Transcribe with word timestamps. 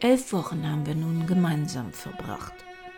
Elf 0.00 0.32
Wochen 0.32 0.66
haben 0.66 0.86
wir 0.86 0.94
nun 0.94 1.26
gemeinsam 1.26 1.92
verbracht. 1.92 2.54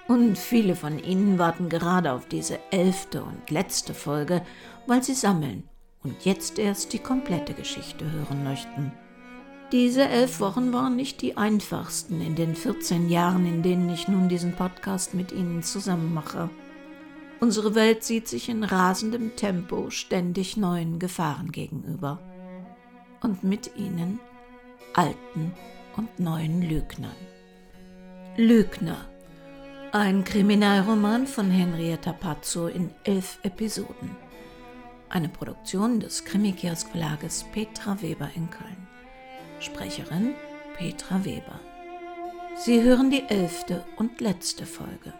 Und 0.06 0.38
viele 0.38 0.76
von 0.76 1.02
Ihnen 1.02 1.36
warten 1.36 1.68
gerade 1.68 2.12
auf 2.12 2.28
diese 2.28 2.60
elfte 2.70 3.24
und 3.24 3.50
letzte 3.50 3.92
Folge, 3.92 4.42
weil 4.86 5.02
sie 5.02 5.14
sammeln 5.14 5.64
und 6.04 6.24
jetzt 6.24 6.60
erst 6.60 6.92
die 6.92 7.00
komplette 7.00 7.54
Geschichte 7.54 8.10
hören 8.10 8.44
möchten. 8.44 8.92
Diese 9.72 10.06
elf 10.06 10.38
Wochen 10.38 10.72
waren 10.72 10.94
nicht 10.94 11.22
die 11.22 11.36
einfachsten 11.36 12.20
in 12.20 12.36
den 12.36 12.54
14 12.54 13.08
Jahren, 13.08 13.46
in 13.46 13.62
denen 13.62 13.88
ich 13.90 14.06
nun 14.06 14.28
diesen 14.28 14.52
Podcast 14.52 15.14
mit 15.14 15.32
Ihnen 15.32 15.64
zusammen 15.64 16.14
mache. 16.14 16.50
Unsere 17.40 17.74
Welt 17.74 18.04
sieht 18.04 18.28
sich 18.28 18.48
in 18.48 18.62
rasendem 18.62 19.34
Tempo 19.34 19.90
ständig 19.90 20.56
neuen 20.56 21.00
Gefahren 21.00 21.50
gegenüber. 21.50 22.20
Und 23.22 23.42
mit 23.42 23.76
ihnen 23.76 24.20
alten 24.94 25.52
und 25.96 26.18
neuen 26.18 26.62
Lügnern. 26.62 27.16
Lügner. 28.36 29.06
Ein 29.92 30.24
Kriminalroman 30.24 31.26
von 31.26 31.50
Henrietta 31.50 32.12
Pazzo 32.12 32.66
in 32.66 32.90
elf 33.04 33.38
Episoden. 33.42 34.16
Eine 35.08 35.28
Produktion 35.28 36.00
des 36.00 36.24
Krimikiosk 36.24 36.88
Verlages 36.90 37.44
Petra 37.52 38.00
Weber 38.00 38.30
in 38.34 38.48
Köln. 38.48 38.88
Sprecherin 39.60 40.34
Petra 40.76 41.24
Weber. 41.24 41.60
Sie 42.56 42.82
hören 42.82 43.10
die 43.10 43.24
elfte 43.28 43.84
und 43.96 44.20
letzte 44.20 44.64
Folge. 44.64 45.12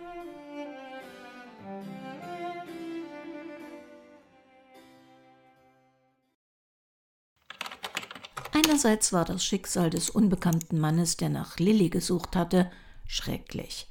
Einerseits 8.85 9.13
war 9.13 9.25
das 9.25 9.45
Schicksal 9.45 9.91
des 9.91 10.11
unbekannten 10.11 10.81
Mannes, 10.81 11.17
der 11.17 11.29
nach 11.29 11.61
Lilly 11.61 11.89
gesucht 11.89 12.35
hatte, 12.35 12.69
schrecklich. 13.07 13.87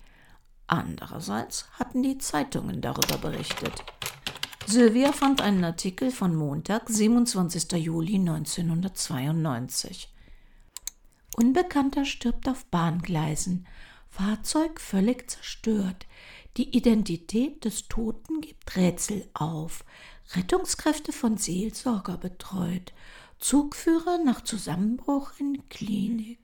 Andererseits 0.68 1.66
hatten 1.80 2.04
die 2.04 2.18
Zeitungen 2.18 2.82
darüber 2.82 3.18
berichtet. 3.18 3.86
Sylvia 4.68 5.14
fand 5.14 5.40
einen 5.40 5.64
Artikel 5.64 6.12
von 6.12 6.36
Montag, 6.36 6.90
27. 6.90 7.72
Juli 7.82 8.16
1992. 8.16 10.14
Unbekannter 11.38 12.04
stirbt 12.04 12.50
auf 12.50 12.66
Bahngleisen. 12.66 13.68
Fahrzeug 14.10 14.82
völlig 14.82 15.32
zerstört. 15.32 16.06
Die 16.58 16.76
Identität 16.76 17.64
des 17.64 17.88
Toten 17.88 18.42
gibt 18.42 18.76
Rätsel 18.76 19.30
auf. 19.36 19.86
Rettungskräfte 20.36 21.14
von 21.14 21.38
Seelsorger 21.38 22.18
betreut. 22.18 22.92
Zugführer 23.42 24.20
nach 24.20 24.42
Zusammenbruch 24.42 25.32
in 25.40 25.68
Klinik. 25.68 26.40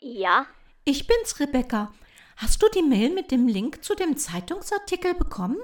Ja? 0.00 0.46
Ich 0.84 1.06
bin's, 1.06 1.38
Rebecca. 1.38 1.94
Hast 2.36 2.60
du 2.62 2.68
die 2.68 2.82
Mail 2.82 3.10
mit 3.10 3.30
dem 3.30 3.46
Link 3.46 3.84
zu 3.84 3.94
dem 3.94 4.16
Zeitungsartikel 4.16 5.14
bekommen? 5.14 5.58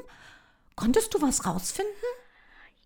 Konntest 0.77 1.13
du 1.13 1.21
was 1.21 1.45
rausfinden? 1.45 1.93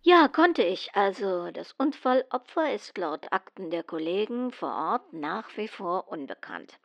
Ja, 0.03 0.29
konnte 0.29 0.63
ich. 0.63 0.95
Also, 0.95 1.51
das 1.51 1.73
Unfallopfer 1.73 2.73
ist 2.73 2.97
laut 2.97 3.31
Akten 3.33 3.71
der 3.71 3.83
Kollegen 3.83 4.51
vor 4.51 4.73
Ort 4.73 5.13
nach 5.13 5.57
wie 5.59 5.69
vor 5.69 6.09
unbekannt. 6.09 6.79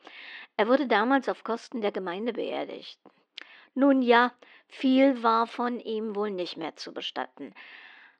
Er 0.58 0.68
wurde 0.68 0.86
damals 0.86 1.30
auf 1.30 1.44
Kosten 1.44 1.80
der 1.80 1.92
Gemeinde 1.92 2.34
beerdigt. 2.34 3.00
Nun 3.74 4.02
ja, 4.02 4.32
viel 4.68 5.22
war 5.22 5.46
von 5.46 5.80
ihm 5.80 6.14
wohl 6.14 6.30
nicht 6.30 6.58
mehr 6.58 6.76
zu 6.76 6.92
bestatten. 6.92 7.54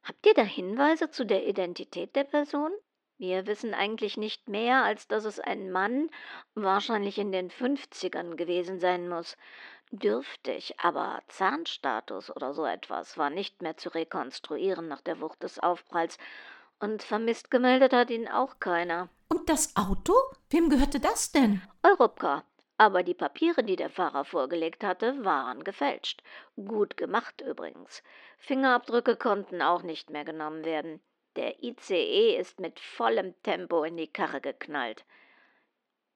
Habt 0.06 0.24
ihr 0.24 0.34
da 0.34 0.42
Hinweise 0.42 1.10
zu 1.10 1.26
der 1.26 1.48
Identität 1.48 2.14
der 2.14 2.22
Person? 2.22 2.70
Wir 3.18 3.48
wissen 3.48 3.74
eigentlich 3.74 4.16
nicht 4.16 4.48
mehr, 4.48 4.84
als 4.84 5.08
dass 5.08 5.24
es 5.24 5.40
ein 5.40 5.72
Mann, 5.72 6.10
wahrscheinlich 6.54 7.18
in 7.18 7.32
den 7.32 7.50
50ern 7.50 8.36
gewesen 8.36 8.78
sein 8.78 9.08
muss. 9.08 9.36
Dürftig, 9.90 10.78
aber 10.78 11.22
Zahnstatus 11.26 12.30
oder 12.30 12.54
so 12.54 12.64
etwas 12.64 13.18
war 13.18 13.30
nicht 13.30 13.62
mehr 13.62 13.76
zu 13.76 13.88
rekonstruieren 13.88 14.86
nach 14.86 15.00
der 15.00 15.20
Wucht 15.20 15.42
des 15.42 15.58
Aufpralls. 15.58 16.18
Und 16.78 17.02
vermisst 17.02 17.50
gemeldet 17.50 17.92
hat 17.92 18.10
ihn 18.10 18.28
auch 18.28 18.60
keiner. 18.60 19.08
Und 19.28 19.48
das 19.48 19.74
Auto? 19.74 20.14
Wem 20.50 20.70
gehörte 20.70 21.00
das 21.00 21.32
denn? 21.32 21.62
Europcar. 21.82 22.44
Aber 22.78 23.02
die 23.02 23.14
Papiere, 23.14 23.64
die 23.64 23.76
der 23.76 23.88
Fahrer 23.88 24.24
vorgelegt 24.24 24.84
hatte, 24.84 25.24
waren 25.24 25.64
gefälscht. 25.64 26.22
Gut 26.56 26.96
gemacht 26.96 27.40
übrigens. 27.40 28.02
Fingerabdrücke 28.38 29.16
konnten 29.16 29.62
auch 29.62 29.82
nicht 29.82 30.10
mehr 30.10 30.24
genommen 30.24 30.64
werden. 30.64 31.00
Der 31.36 31.62
ICE 31.62 32.36
ist 32.36 32.60
mit 32.60 32.80
vollem 32.80 33.34
Tempo 33.42 33.84
in 33.84 33.96
die 33.96 34.10
Karre 34.10 34.40
geknallt. 34.40 35.04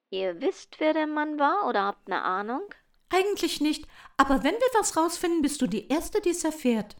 Ihr 0.09 0.41
wisst, 0.41 0.79
wer 0.79 0.93
der 0.93 1.07
Mann 1.07 1.39
war 1.39 1.67
oder 1.67 1.83
habt 1.83 2.07
eine 2.07 2.21
Ahnung? 2.21 2.63
Eigentlich 3.09 3.59
nicht, 3.59 3.87
aber 4.17 4.43
wenn 4.43 4.55
wir 4.55 4.79
was 4.79 4.95
rausfinden, 4.95 5.41
bist 5.41 5.61
du 5.61 5.67
die 5.67 5.89
Erste, 5.89 6.21
die 6.21 6.29
es 6.29 6.43
erfährt. 6.43 6.95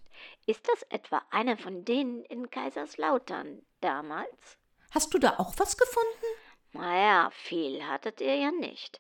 Ist 0.46 0.68
das 0.68 0.84
etwa 0.84 1.22
einer 1.30 1.58
von 1.58 1.86
denen 1.86 2.24
in 2.26 2.50
Kaiserslautern 2.50 3.62
damals? 3.80 4.58
Hast 4.92 5.14
du 5.14 5.20
da 5.20 5.36
auch 5.38 5.54
was 5.58 5.78
gefunden? 5.78 6.26
Naja, 6.74 7.30
viel 7.32 7.84
hattet 7.86 8.22
ihr 8.22 8.36
ja 8.36 8.52
nicht. 8.52 9.00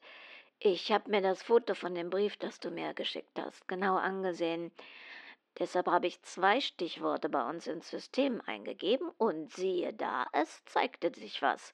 Ich 0.63 0.91
habe 0.91 1.09
mir 1.09 1.21
das 1.21 1.41
Foto 1.41 1.73
von 1.73 1.95
dem 1.95 2.11
Brief, 2.11 2.37
das 2.37 2.59
du 2.59 2.69
mir 2.69 2.93
geschickt 2.93 3.39
hast, 3.39 3.67
genau 3.67 3.95
angesehen. 3.95 4.71
Deshalb 5.57 5.87
habe 5.87 6.05
ich 6.05 6.21
zwei 6.21 6.61
Stichworte 6.61 7.29
bei 7.29 7.49
uns 7.49 7.65
ins 7.65 7.89
System 7.89 8.43
eingegeben 8.45 9.09
und 9.17 9.51
siehe 9.51 9.91
da, 9.91 10.27
es 10.33 10.63
zeigte 10.65 11.11
sich 11.15 11.41
was. 11.41 11.73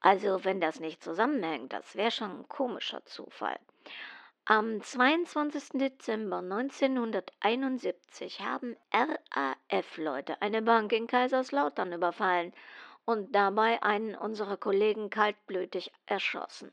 Also, 0.00 0.44
wenn 0.44 0.60
das 0.60 0.80
nicht 0.80 1.02
zusammenhängt, 1.02 1.72
das 1.72 1.96
wäre 1.96 2.10
schon 2.10 2.40
ein 2.40 2.48
komischer 2.48 3.06
Zufall. 3.06 3.58
Am 4.44 4.82
22. 4.82 5.80
Dezember 5.80 6.40
1971 6.40 8.40
haben 8.40 8.76
RAF-Leute 8.92 10.42
eine 10.42 10.60
Bank 10.60 10.92
in 10.92 11.06
Kaiserslautern 11.06 11.94
überfallen 11.94 12.52
und 13.06 13.34
dabei 13.34 13.82
einen 13.82 14.14
unserer 14.14 14.58
Kollegen 14.58 15.08
kaltblütig 15.08 15.90
erschossen. 16.04 16.70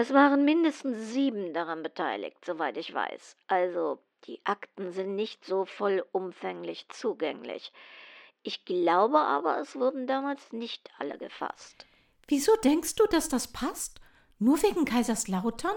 Es 0.00 0.14
waren 0.14 0.44
mindestens 0.44 1.12
sieben 1.12 1.52
daran 1.52 1.82
beteiligt, 1.82 2.44
soweit 2.44 2.76
ich 2.76 2.94
weiß. 2.94 3.36
Also 3.48 3.98
die 4.28 4.40
Akten 4.44 4.92
sind 4.92 5.16
nicht 5.16 5.44
so 5.44 5.64
vollumfänglich 5.64 6.88
zugänglich. 6.90 7.72
Ich 8.44 8.64
glaube 8.64 9.18
aber, 9.18 9.58
es 9.58 9.74
wurden 9.74 10.06
damals 10.06 10.52
nicht 10.52 10.88
alle 11.00 11.18
gefasst. 11.18 11.84
Wieso 12.28 12.54
denkst 12.62 12.94
du, 12.94 13.06
dass 13.06 13.28
das 13.28 13.48
passt? 13.48 14.00
Nur 14.38 14.62
wegen 14.62 14.84
Kaiserslautern? 14.84 15.74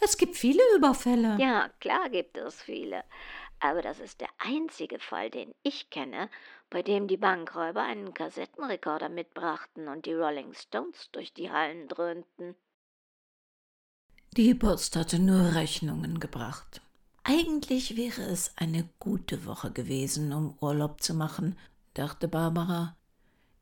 Es 0.00 0.16
gibt 0.16 0.34
viele 0.34 0.64
Überfälle. 0.74 1.36
Ja, 1.38 1.70
klar 1.78 2.10
gibt 2.10 2.38
es 2.38 2.60
viele. 2.60 3.04
Aber 3.60 3.82
das 3.82 4.00
ist 4.00 4.20
der 4.20 4.30
einzige 4.38 4.98
Fall, 4.98 5.30
den 5.30 5.54
ich 5.62 5.90
kenne, 5.90 6.28
bei 6.70 6.82
dem 6.82 7.06
die 7.06 7.18
Bankräuber 7.18 7.82
einen 7.82 8.14
Kassettenrekorder 8.14 9.10
mitbrachten 9.10 9.86
und 9.86 10.06
die 10.06 10.14
Rolling 10.14 10.54
Stones 10.54 11.12
durch 11.12 11.32
die 11.32 11.52
Hallen 11.52 11.86
dröhnten. 11.86 12.56
Die 14.36 14.54
Post 14.54 14.94
hatte 14.94 15.18
nur 15.18 15.56
Rechnungen 15.56 16.20
gebracht. 16.20 16.80
Eigentlich 17.24 17.96
wäre 17.96 18.22
es 18.22 18.52
eine 18.56 18.88
gute 19.00 19.44
Woche 19.44 19.72
gewesen, 19.72 20.32
um 20.32 20.56
Urlaub 20.60 21.02
zu 21.02 21.14
machen, 21.14 21.58
dachte 21.94 22.28
Barbara. 22.28 22.96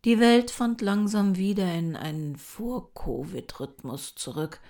Die 0.04 0.20
Welt 0.20 0.50
fand 0.50 0.82
langsam 0.82 1.36
wieder 1.36 1.72
in 1.72 1.96
einen 1.96 2.36
Vor-Covid-Rhythmus 2.36 4.14
zurück, 4.14 4.60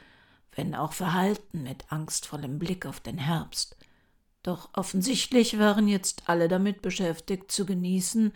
wenn 0.52 0.76
auch 0.76 0.92
verhalten 0.92 1.64
mit 1.64 1.90
angstvollem 1.90 2.60
Blick 2.60 2.86
auf 2.86 3.00
den 3.00 3.18
Herbst. 3.18 3.76
Doch 4.44 4.70
offensichtlich 4.74 5.58
waren 5.58 5.88
jetzt 5.88 6.28
alle 6.28 6.46
damit 6.46 6.80
beschäftigt 6.80 7.50
zu 7.50 7.66
genießen, 7.66 8.32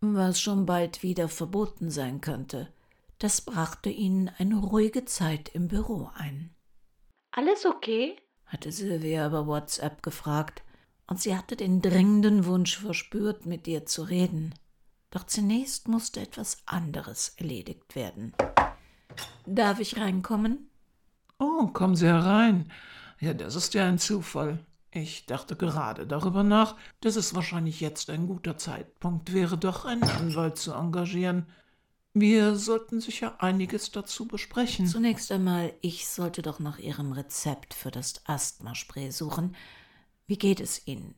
was 0.00 0.40
schon 0.40 0.66
bald 0.66 1.04
wieder 1.04 1.28
verboten 1.28 1.92
sein 1.92 2.20
könnte. 2.20 2.72
Das 3.20 3.40
brachte 3.40 3.88
ihnen 3.88 4.32
eine 4.36 4.56
ruhige 4.56 5.04
Zeit 5.04 5.48
im 5.50 5.68
Büro 5.68 6.10
ein. 6.14 6.50
Alles 7.36 7.66
okay? 7.66 8.16
hatte 8.46 8.70
Sylvia 8.70 9.26
über 9.26 9.48
WhatsApp 9.48 10.04
gefragt, 10.04 10.62
und 11.08 11.20
sie 11.20 11.36
hatte 11.36 11.56
den 11.56 11.82
dringenden 11.82 12.46
Wunsch 12.46 12.78
verspürt, 12.78 13.44
mit 13.44 13.66
ihr 13.66 13.86
zu 13.86 14.04
reden. 14.04 14.54
Doch 15.10 15.24
zunächst 15.24 15.88
musste 15.88 16.20
etwas 16.20 16.58
anderes 16.64 17.34
erledigt 17.36 17.96
werden. 17.96 18.34
Darf 19.46 19.80
ich 19.80 19.98
reinkommen? 19.98 20.70
Oh, 21.40 21.66
kommen 21.66 21.96
Sie 21.96 22.06
herein. 22.06 22.70
Ja, 23.18 23.34
das 23.34 23.56
ist 23.56 23.74
ja 23.74 23.84
ein 23.84 23.98
Zufall. 23.98 24.64
Ich 24.92 25.26
dachte 25.26 25.56
gerade 25.56 26.06
darüber 26.06 26.44
nach, 26.44 26.76
dass 27.00 27.16
es 27.16 27.34
wahrscheinlich 27.34 27.80
jetzt 27.80 28.10
ein 28.10 28.28
guter 28.28 28.58
Zeitpunkt 28.58 29.32
wäre, 29.32 29.58
doch 29.58 29.84
einen 29.84 30.04
Anwalt 30.04 30.56
zu 30.56 30.72
engagieren. 30.72 31.46
Wir 32.16 32.54
sollten 32.54 33.00
sicher 33.00 33.42
einiges 33.42 33.90
dazu 33.90 34.28
besprechen. 34.28 34.86
Zunächst 34.86 35.32
einmal, 35.32 35.74
ich 35.80 36.06
sollte 36.06 36.42
doch 36.42 36.60
nach 36.60 36.78
Ihrem 36.78 37.10
Rezept 37.10 37.74
für 37.74 37.90
das 37.90 38.22
Asthmaspray 38.26 39.10
suchen. 39.10 39.56
Wie 40.28 40.38
geht 40.38 40.60
es 40.60 40.86
Ihnen? 40.86 41.16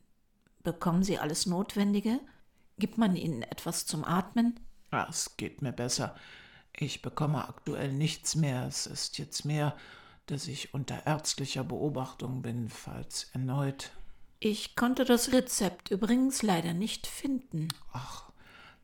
Bekommen 0.63 1.03
Sie 1.03 1.19
alles 1.19 1.45
Notwendige? 1.45 2.19
Gibt 2.79 2.97
man 2.97 3.15
Ihnen 3.15 3.43
etwas 3.43 3.85
zum 3.85 4.03
Atmen? 4.03 4.59
Ah, 4.89 5.05
es 5.07 5.37
geht 5.37 5.61
mir 5.61 5.71
besser. 5.71 6.15
Ich 6.75 7.03
bekomme 7.03 7.47
aktuell 7.47 7.93
nichts 7.93 8.35
mehr. 8.35 8.65
Es 8.65 8.87
ist 8.87 9.19
jetzt 9.19 9.45
mehr, 9.45 9.77
dass 10.25 10.47
ich 10.47 10.73
unter 10.73 11.05
ärztlicher 11.05 11.63
Beobachtung 11.63 12.41
bin, 12.41 12.69
falls 12.69 13.29
erneut. 13.33 13.91
Ich 14.39 14.75
konnte 14.75 15.05
das 15.05 15.31
Rezept 15.31 15.91
übrigens 15.91 16.41
leider 16.41 16.73
nicht 16.73 17.05
finden. 17.05 17.67
Ach, 17.91 18.26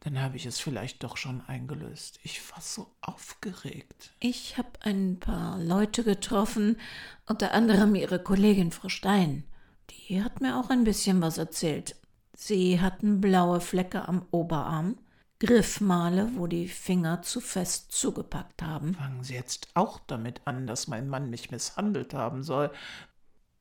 dann 0.04 0.22
habe 0.22 0.36
ich 0.36 0.46
es 0.46 0.60
vielleicht 0.60 1.02
doch 1.02 1.16
schon 1.16 1.42
eingelöst. 1.48 2.20
Ich 2.24 2.42
war 2.52 2.60
so 2.60 2.94
aufgeregt. 3.00 4.12
Ich 4.20 4.58
habe 4.58 4.70
ein 4.82 5.18
paar 5.18 5.58
Leute 5.58 6.04
getroffen, 6.04 6.78
unter 7.26 7.54
anderem 7.54 7.96
Ihre 7.96 8.22
Kollegin 8.22 8.74
Frau 8.74 8.90
Stein. 8.90 9.46
Die 9.90 10.22
hat 10.22 10.42
mir 10.42 10.60
auch 10.60 10.70
ein 10.70 10.84
bisschen 10.84 11.22
was 11.22 11.38
erzählt. 11.38 11.96
Sie 12.36 12.82
hatten 12.82 13.22
blaue 13.22 13.62
Flecke 13.62 14.06
am 14.06 14.26
Oberarm, 14.32 14.98
Griffmale, 15.40 16.32
wo 16.36 16.48
die 16.48 16.68
Finger 16.68 17.22
zu 17.22 17.40
fest 17.40 17.94
zugepackt 17.94 18.62
haben. 18.62 18.96
Fangen 18.96 19.24
Sie 19.24 19.36
jetzt 19.36 19.70
auch 19.74 20.02
damit 20.06 20.42
an, 20.44 20.68
dass 20.68 20.90
mein 20.90 21.08
Mann 21.08 21.30
mich 21.30 21.50
misshandelt 21.50 22.14
haben 22.14 22.44
soll. 22.44 22.72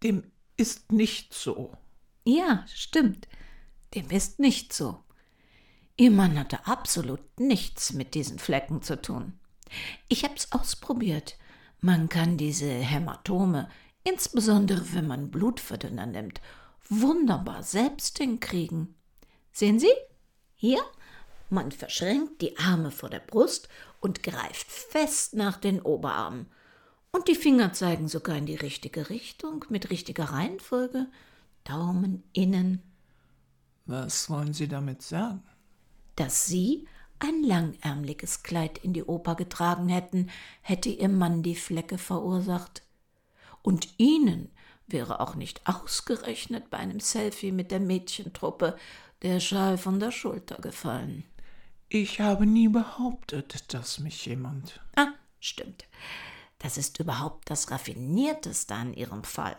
Dem 0.02 0.24
ist 0.56 0.90
nicht 0.90 1.34
so. 1.34 1.76
Ja, 2.24 2.64
stimmt. 2.66 3.28
Dem 3.94 4.10
ist 4.10 4.40
nicht 4.40 4.72
so. 4.72 5.04
Ihr 5.96 6.10
Mann 6.10 6.38
hatte 6.38 6.66
absolut 6.66 7.20
nichts 7.38 7.92
mit 7.92 8.14
diesen 8.14 8.38
Flecken 8.38 8.82
zu 8.82 9.00
tun. 9.00 9.38
Ich 10.08 10.24
hab's 10.24 10.50
ausprobiert. 10.52 11.36
Man 11.80 12.08
kann 12.08 12.36
diese 12.36 12.68
Hämatome, 12.68 13.68
insbesondere 14.04 14.92
wenn 14.94 15.06
man 15.06 15.30
Blutverdünner 15.30 16.06
nimmt, 16.06 16.40
wunderbar 16.88 17.62
selbst 17.62 18.18
hinkriegen. 18.18 18.94
Sehen 19.52 19.78
Sie? 19.78 19.92
Hier 20.54 20.82
man 21.52 21.70
verschränkt 21.70 22.40
die 22.40 22.56
Arme 22.56 22.90
vor 22.90 23.10
der 23.10 23.18
Brust 23.18 23.68
und 24.00 24.22
greift 24.22 24.72
fest 24.72 25.34
nach 25.34 25.58
den 25.58 25.82
Oberarmen. 25.82 26.46
Und 27.10 27.28
die 27.28 27.34
Finger 27.34 27.74
zeigen 27.74 28.08
sogar 28.08 28.38
in 28.38 28.46
die 28.46 28.54
richtige 28.54 29.10
Richtung, 29.10 29.66
mit 29.68 29.90
richtiger 29.90 30.24
Reihenfolge. 30.24 31.08
Daumen 31.64 32.22
innen. 32.32 32.80
Was 33.84 34.30
wollen 34.30 34.54
Sie 34.54 34.66
damit 34.66 35.02
sagen? 35.02 35.42
Dass 36.16 36.46
Sie 36.46 36.86
ein 37.18 37.42
langärmliches 37.44 38.42
Kleid 38.42 38.78
in 38.78 38.92
die 38.92 39.04
Oper 39.04 39.34
getragen 39.34 39.88
hätten, 39.88 40.30
hätte 40.60 40.88
Ihr 40.88 41.08
Mann 41.08 41.42
die 41.42 41.54
Flecke 41.54 41.98
verursacht. 41.98 42.82
Und 43.62 43.88
Ihnen 43.98 44.50
wäre 44.86 45.20
auch 45.20 45.34
nicht 45.34 45.66
ausgerechnet 45.66 46.68
bei 46.70 46.78
einem 46.78 47.00
Selfie 47.00 47.52
mit 47.52 47.70
der 47.70 47.80
Mädchentruppe 47.80 48.76
der 49.22 49.40
Schal 49.40 49.78
von 49.78 50.00
der 50.00 50.10
Schulter 50.10 50.56
gefallen. 50.56 51.24
Ich 51.88 52.20
habe 52.20 52.46
nie 52.46 52.68
behauptet, 52.68 53.72
dass 53.72 54.00
mich 54.00 54.26
jemand. 54.26 54.80
Ah, 54.96 55.12
stimmt. 55.40 55.86
Das 56.58 56.78
ist 56.78 56.98
überhaupt 56.98 57.50
das 57.50 57.70
Raffinierteste 57.70 58.74
an 58.74 58.94
Ihrem 58.94 59.24
Fall. 59.24 59.56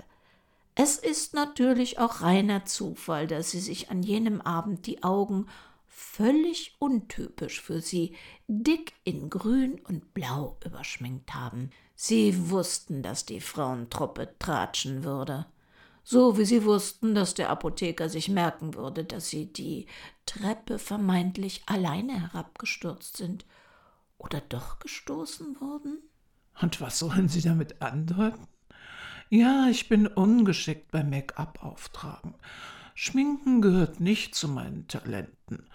Es 0.75 0.97
ist 0.97 1.35
natürlich 1.35 1.99
auch 1.99 2.21
reiner 2.21 2.65
Zufall, 2.65 3.27
dass 3.27 3.51
Sie 3.51 3.59
sich 3.59 3.91
an 3.91 4.01
jenem 4.01 4.41
Abend 4.41 4.87
die 4.87 5.03
Augen 5.03 5.47
völlig 5.93 6.75
untypisch 6.79 7.61
für 7.61 7.81
Sie 7.81 8.15
dick 8.47 8.93
in 9.03 9.29
Grün 9.29 9.79
und 9.87 10.13
Blau 10.13 10.57
überschminkt 10.65 11.33
haben. 11.33 11.69
Sie 11.95 12.49
wussten, 12.49 13.03
dass 13.03 13.25
die 13.25 13.41
Frauentruppe 13.41 14.35
tratschen 14.39 15.03
würde 15.03 15.45
so 16.03 16.37
wie 16.37 16.45
sie 16.45 16.65
wussten, 16.65 17.15
dass 17.15 17.33
der 17.33 17.49
Apotheker 17.49 18.09
sich 18.09 18.27
merken 18.27 18.73
würde, 18.73 19.05
dass 19.05 19.29
sie 19.29 19.51
die 19.51 19.87
Treppe 20.25 20.77
vermeintlich 20.77 21.63
alleine 21.65 22.19
herabgestürzt 22.19 23.17
sind 23.17 23.45
oder 24.17 24.41
doch 24.41 24.79
gestoßen 24.79 25.59
wurden? 25.61 25.99
Und 26.61 26.81
was 26.81 26.99
sollen 26.99 27.29
Sie 27.29 27.41
damit 27.41 27.81
andeuten? 27.81 28.47
Ja, 29.29 29.67
ich 29.69 29.89
bin 29.89 30.05
ungeschickt 30.05 30.91
beim 30.91 31.09
Make-up 31.09 31.63
auftragen. 31.63 32.35
Schminken 32.93 33.61
gehört 33.61 33.99
nicht 33.99 34.35
zu 34.35 34.47
meinen 34.47 34.87
Talenten. 34.87 35.65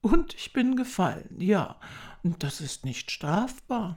Und 0.00 0.34
ich 0.34 0.52
bin 0.52 0.76
gefallen, 0.76 1.36
ja, 1.38 1.76
und 2.22 2.42
das 2.42 2.60
ist 2.60 2.84
nicht 2.84 3.10
strafbar. 3.10 3.96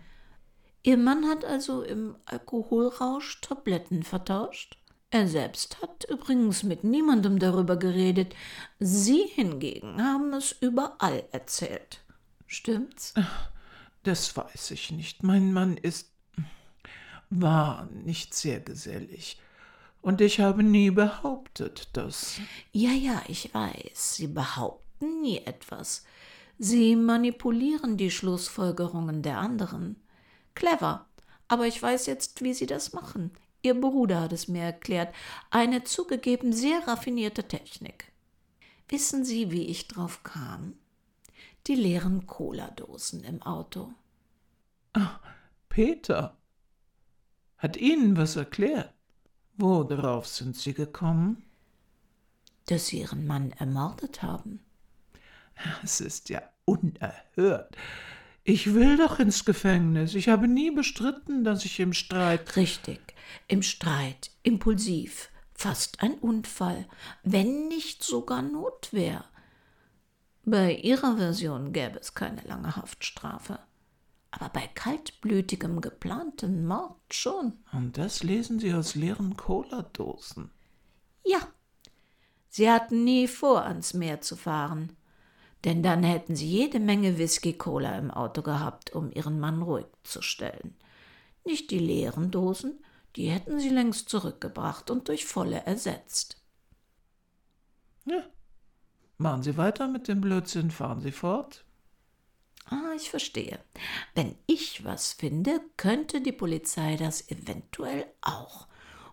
Ihr 0.84 0.98
Mann 0.98 1.28
hat 1.28 1.46
also 1.46 1.84
im 1.84 2.16
Alkoholrausch 2.26 3.40
Tabletten 3.42 4.04
vertauscht? 4.04 4.78
Er 5.12 5.28
selbst 5.28 5.82
hat 5.82 6.06
übrigens 6.10 6.64
mit 6.64 6.84
niemandem 6.84 7.38
darüber 7.38 7.78
geredet. 7.78 8.34
Sie 8.80 9.24
hingegen 9.28 10.02
haben 10.02 10.34
es 10.34 10.54
überall 10.54 11.24
erzählt. 11.32 12.02
Stimmt's? 12.48 13.14
Das 14.04 14.36
weiß 14.36 14.72
ich 14.72 14.92
nicht. 14.92 15.22
Mein 15.22 15.54
Mann 15.54 15.78
ist 15.78 16.12
war 17.32 17.86
nicht 17.92 18.34
sehr 18.34 18.60
gesellig. 18.60 19.40
Und 20.02 20.20
ich 20.20 20.40
habe 20.40 20.64
nie 20.64 20.90
behauptet, 20.90 21.90
dass. 21.94 22.40
Ja, 22.72 22.92
ja, 22.92 23.22
ich 23.28 23.54
weiß. 23.54 24.16
Sie 24.16 24.28
behaupten 24.28 25.22
nie 25.22 25.38
etwas. 25.40 26.06
Sie 26.58 26.96
manipulieren 26.96 27.98
die 27.98 28.12
Schlussfolgerungen 28.12 29.22
der 29.22 29.38
anderen. 29.38 29.96
Clever. 30.56 31.08
Aber 31.48 31.68
ich 31.68 31.82
weiß 31.82 32.06
jetzt, 32.06 32.42
wie 32.44 32.54
Sie 32.54 32.66
das 32.66 32.94
machen. 32.94 33.32
Ihr 33.62 33.80
Bruder 33.80 34.22
hat 34.22 34.34
es 34.34 34.48
mir 34.48 34.64
erklärt. 34.64 35.14
Eine 35.50 35.84
zugegeben 35.84 36.54
sehr 36.54 36.88
raffinierte 36.88 37.48
Technik. 37.48 38.12
Wissen 38.90 39.24
Sie, 39.24 39.52
wie 39.52 39.66
ich 39.66 39.88
drauf 39.88 40.24
kam? 40.24 40.74
Die 41.68 41.76
leeren 41.76 42.26
Cola-Dosen 42.26 43.24
im 43.24 43.42
Auto. 43.42 43.94
Ah, 44.94 45.20
Peter 45.70 46.38
hat 47.58 47.78
Ihnen 47.78 48.18
was 48.18 48.36
erklärt. 48.36 48.94
Worauf 49.62 50.26
sind 50.26 50.58
Sie 50.58 50.74
gekommen? 50.74 51.44
Dass 52.66 52.88
Sie 52.88 53.02
Ihren 53.02 53.28
Mann 53.28 53.52
ermordet 53.52 54.24
haben. 54.24 54.60
Es 55.84 56.02
ist 56.02 56.30
ja 56.30 56.42
unerhört. 56.66 57.78
Ich 58.44 58.74
will 58.74 58.98
doch 58.98 59.20
ins 59.20 59.46
Gefängnis. 59.46 60.16
Ich 60.16 60.30
habe 60.30 60.48
nie 60.48 60.72
bestritten, 60.72 61.44
dass 61.44 61.64
ich 61.64 61.80
im 61.80 61.94
Streit. 61.94 62.56
Richtig, 62.56 63.14
im 63.48 63.62
Streit, 63.62 64.32
impulsiv, 64.42 65.30
fast 65.54 66.02
ein 66.02 66.16
Unfall, 66.16 66.88
wenn 67.22 67.68
nicht 67.68 68.02
sogar 68.02 68.42
Notwehr. 68.42 69.26
Bei 70.44 70.74
Ihrer 70.74 71.18
Version 71.18 71.72
gäbe 71.72 72.00
es 72.00 72.16
keine 72.16 72.42
lange 72.42 72.76
Haftstrafe. 72.76 73.60
Aber 74.32 74.50
bei 74.50 74.68
kaltblütigem, 74.74 75.82
geplantem 75.82 76.66
Mord 76.66 76.98
schon. 77.12 77.60
Und 77.74 77.98
das 77.98 78.24
lesen 78.24 78.60
Sie 78.60 78.74
aus 78.74 78.96
leeren 78.96 79.36
Cola-Dosen. 79.36 80.52
Ja. 81.26 81.40
Sie 82.50 82.70
hatten 82.70 83.04
nie 83.04 83.28
vor, 83.28 83.64
ans 83.64 83.94
Meer 83.94 84.22
zu 84.22 84.36
fahren 84.36 84.96
denn 85.64 85.84
dann 85.84 86.04
hätten 86.04 86.36
sie 86.36 86.48
jede 86.48 86.80
Menge 86.80 87.18
Whisky-Cola 87.18 87.98
im 87.98 88.12
Auto 88.12 88.42
gehabt, 88.42 88.94
um 88.94 89.12
ihren 89.12 89.40
Mann 89.40 89.62
ruhig 89.62 89.86
zu 90.04 90.22
stellen. 90.22 90.76
Nicht 91.46 91.72
die 91.72 91.80
leeren 91.80 92.32
Dosen, 92.32 92.84
die 93.16 93.30
hätten 93.30 93.60
sie 93.60 93.70
längst 93.70 94.10
zurückgebracht 94.10 94.90
und 94.90 95.08
durch 95.08 95.26
volle 95.26 95.64
ersetzt. 95.66 96.42
Ja. 98.06 98.24
Machen 99.18 99.44
Sie 99.44 99.56
weiter 99.56 99.88
mit 99.88 100.08
dem 100.08 100.20
Blödsinn, 100.20 100.72
fahren 100.72 101.02
Sie 101.02 101.12
fort. 101.12 101.64
Ah, 102.72 102.94
ich 102.96 103.10
verstehe. 103.10 103.60
Wenn 104.16 104.36
ich 104.48 104.86
was 104.86 105.12
finde, 105.12 105.60
könnte 105.76 106.22
die 106.22 106.32
Polizei 106.32 106.96
das 106.96 107.30
eventuell 107.30 108.06
auch. 108.22 108.68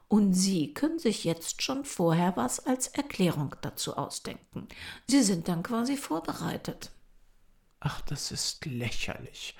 Und 0.06 0.32
Sie 0.32 0.72
können 0.72 1.00
sich 1.00 1.24
jetzt 1.24 1.60
schon 1.60 1.84
vorher 1.84 2.36
was 2.36 2.64
als 2.64 2.86
Erklärung 2.86 3.56
dazu 3.60 3.96
ausdenken. 3.96 4.68
Sie 5.08 5.22
sind 5.22 5.48
dann 5.48 5.64
quasi 5.64 5.96
vorbereitet. 5.96 6.92
Ach, 7.80 8.00
das 8.02 8.30
ist 8.30 8.64
lächerlich. 8.64 9.56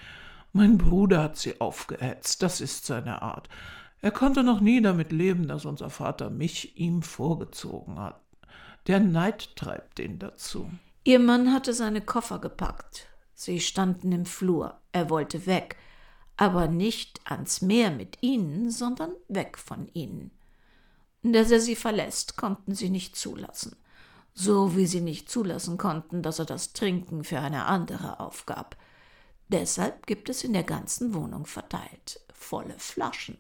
Mein 0.52 0.78
Bruder 0.78 1.24
hat 1.24 1.36
sie 1.36 1.60
aufgehetzt, 1.60 2.42
das 2.42 2.60
ist 2.60 2.86
seine 2.86 3.20
Art. 3.20 3.48
Er 4.00 4.12
konnte 4.12 4.44
noch 4.44 4.60
nie 4.60 4.80
damit 4.80 5.10
leben, 5.10 5.48
dass 5.48 5.64
unser 5.64 5.90
Vater 5.90 6.30
mich 6.30 6.78
ihm 6.78 7.02
vorgezogen 7.02 7.98
hat. 7.98 8.20
Der 8.86 9.00
Neid 9.00 9.56
treibt 9.56 9.98
ihn 9.98 10.20
dazu. 10.20 10.70
Ihr 11.02 11.18
Mann 11.18 11.52
hatte 11.52 11.74
seine 11.74 12.00
Koffer 12.00 12.38
gepackt. 12.38 13.08
Sie 13.40 13.60
standen 13.60 14.10
im 14.10 14.26
Flur. 14.26 14.80
Er 14.90 15.10
wollte 15.10 15.46
weg, 15.46 15.76
aber 16.36 16.66
nicht 16.66 17.20
ans 17.24 17.62
Meer 17.62 17.92
mit 17.92 18.20
ihnen, 18.20 18.68
sondern 18.68 19.12
weg 19.28 19.56
von 19.56 19.86
ihnen. 19.94 20.32
Dass 21.22 21.52
er 21.52 21.60
sie 21.60 21.76
verlässt, 21.76 22.36
konnten 22.36 22.74
sie 22.74 22.90
nicht 22.90 23.14
zulassen, 23.14 23.76
so 24.34 24.74
wie 24.76 24.86
sie 24.86 25.00
nicht 25.00 25.30
zulassen 25.30 25.78
konnten, 25.78 26.20
dass 26.20 26.40
er 26.40 26.46
das 26.46 26.72
Trinken 26.72 27.22
für 27.22 27.38
eine 27.38 27.66
andere 27.66 28.18
aufgab. 28.18 28.76
Deshalb 29.46 30.08
gibt 30.08 30.28
es 30.28 30.42
in 30.42 30.52
der 30.52 30.64
ganzen 30.64 31.14
Wohnung 31.14 31.46
verteilt 31.46 32.20
volle 32.32 32.76
Flaschen, 32.76 33.38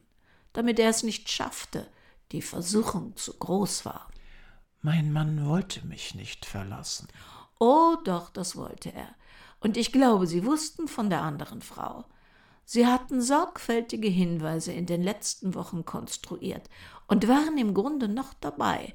damit 0.52 0.78
er 0.78 0.90
es 0.90 1.02
nicht 1.02 1.28
schaffte, 1.28 1.88
die 2.30 2.42
Versuchung 2.42 3.16
zu 3.16 3.36
groß 3.36 3.84
war. 3.84 4.08
Mein 4.80 5.12
Mann 5.12 5.44
wollte 5.44 5.84
mich 5.84 6.14
nicht 6.14 6.46
verlassen. 6.46 7.08
Oh 7.58 7.96
doch, 8.04 8.30
das 8.30 8.54
wollte 8.54 8.92
er. 8.94 9.16
Und 9.60 9.76
ich 9.76 9.92
glaube, 9.92 10.26
sie 10.26 10.44
wussten 10.44 10.88
von 10.88 11.10
der 11.10 11.22
anderen 11.22 11.62
Frau. 11.62 12.04
Sie 12.64 12.86
hatten 12.86 13.22
sorgfältige 13.22 14.08
Hinweise 14.08 14.72
in 14.72 14.86
den 14.86 15.02
letzten 15.02 15.54
Wochen 15.54 15.84
konstruiert 15.84 16.68
und 17.06 17.26
waren 17.26 17.56
im 17.56 17.74
Grunde 17.74 18.08
noch 18.08 18.34
dabei. 18.34 18.94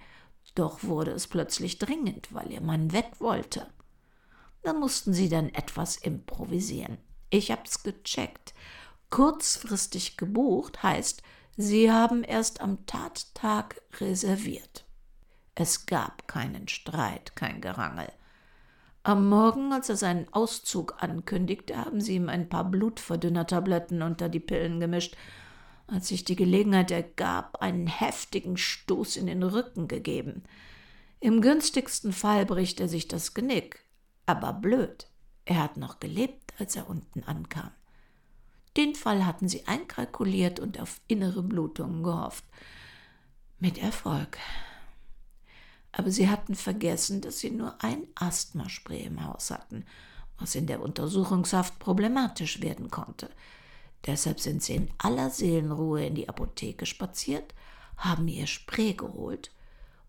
Doch 0.56 0.84
wurde 0.84 1.12
es 1.12 1.28
plötzlich 1.28 1.80
dringend, 1.80 2.34
weil 2.34 2.52
ihr 2.52 2.62
Mann 2.62 2.94
weg 2.94 3.12
wollte. 3.20 3.68
Da 4.62 4.74
mussten 4.74 5.14
sie 5.14 5.28
dann 5.28 5.50
etwas 5.50 5.98
improvisieren. 5.98 6.98
Ich 7.30 7.52
hab's 7.52 7.84
gecheckt. 7.84 8.54
Kurzfristig 9.10 10.18
gebucht 10.18 10.84
heißt, 10.84 11.24
sie 11.58 11.92
haben 11.92 12.24
erst 12.24 12.62
am 12.62 12.86
Tattag 12.86 13.82
reserviert. 14.00 14.86
Es 15.56 15.86
gab 15.86 16.28
keinen 16.28 16.68
Streit, 16.68 17.36
kein 17.36 17.60
Gerangel. 17.60 18.12
Am 19.06 19.28
Morgen, 19.28 19.74
als 19.74 19.90
er 19.90 19.98
seinen 19.98 20.34
Auszug 20.34 20.96
ankündigte, 21.04 21.76
haben 21.76 22.00
sie 22.00 22.16
ihm 22.16 22.30
ein 22.30 22.48
paar 22.48 22.64
Blutverdünnertabletten 22.64 24.02
unter 24.02 24.30
die 24.30 24.40
Pillen 24.40 24.80
gemischt. 24.80 25.18
Als 25.88 26.08
sich 26.08 26.24
die 26.24 26.38
Gelegenheit 26.38 26.90
ergab, 26.90 27.62
einen 27.62 27.88
heftigen 27.88 28.56
Stoß 28.56 29.18
in 29.18 29.28
den 29.28 29.44
Rücken 29.44 29.90
gegeben. 29.90 30.44
Im 31.20 31.42
günstigsten 31.42 32.14
Fall 32.14 32.46
bricht 32.46 32.80
er 32.80 32.88
sich 32.88 33.10
das 33.10 33.34
Genick. 33.34 33.84
Aber 34.26 34.54
blöd, 34.54 35.08
er 35.44 35.62
hat 35.62 35.76
noch 35.76 36.00
gelebt, 36.00 36.54
als 36.58 36.78
er 36.78 36.90
unten 36.90 37.24
ankam. 37.24 37.72
Den 38.78 38.96
Fall 38.96 39.26
hatten 39.26 39.50
sie 39.50 39.68
einkalkuliert 39.68 40.62
und 40.62 40.80
auf 40.80 41.02
innere 41.10 41.44
Blutungen 41.44 42.04
gehofft. 42.04 42.46
Mit 43.60 43.78
Erfolg 43.78 44.38
aber 45.94 46.12
sie 46.12 46.30
hatten 46.30 46.56
vergessen, 46.56 47.22
dass 47.22 47.40
sie 47.40 47.52
nur 47.52 47.82
ein 47.82 48.08
Asthmaspray 48.16 49.04
im 49.04 49.26
Haus 49.26 49.52
hatten, 49.52 49.86
was 50.40 50.56
in 50.56 50.68
der 50.68 50.82
Untersuchungshaft 50.82 51.80
problematisch 51.80 52.62
werden 52.62 52.92
konnte. 52.92 53.30
Deshalb 54.06 54.40
sind 54.40 54.62
sie 54.62 54.76
in 54.76 54.90
aller 54.98 55.30
Seelenruhe 55.30 56.06
in 56.06 56.16
die 56.16 56.28
Apotheke 56.28 56.86
spaziert, 56.86 57.54
haben 57.96 58.28
ihr 58.28 58.48
Spray 58.48 58.94
geholt, 58.94 59.52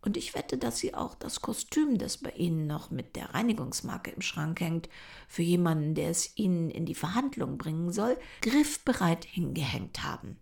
und 0.00 0.18
ich 0.18 0.34
wette, 0.34 0.58
dass 0.58 0.78
sie 0.78 0.94
auch 0.94 1.14
das 1.14 1.40
Kostüm, 1.40 1.96
das 1.96 2.18
bei 2.18 2.30
ihnen 2.30 2.66
noch 2.66 2.90
mit 2.90 3.16
der 3.16 3.32
Reinigungsmarke 3.32 4.10
im 4.10 4.20
Schrank 4.20 4.60
hängt, 4.60 4.90
für 5.28 5.42
jemanden, 5.42 5.94
der 5.94 6.10
es 6.10 6.36
ihnen 6.36 6.70
in 6.70 6.84
die 6.84 6.94
Verhandlung 6.94 7.56
bringen 7.56 7.90
soll, 7.90 8.18
griffbereit 8.42 9.24
hingehängt 9.24 10.02
haben. 10.02 10.38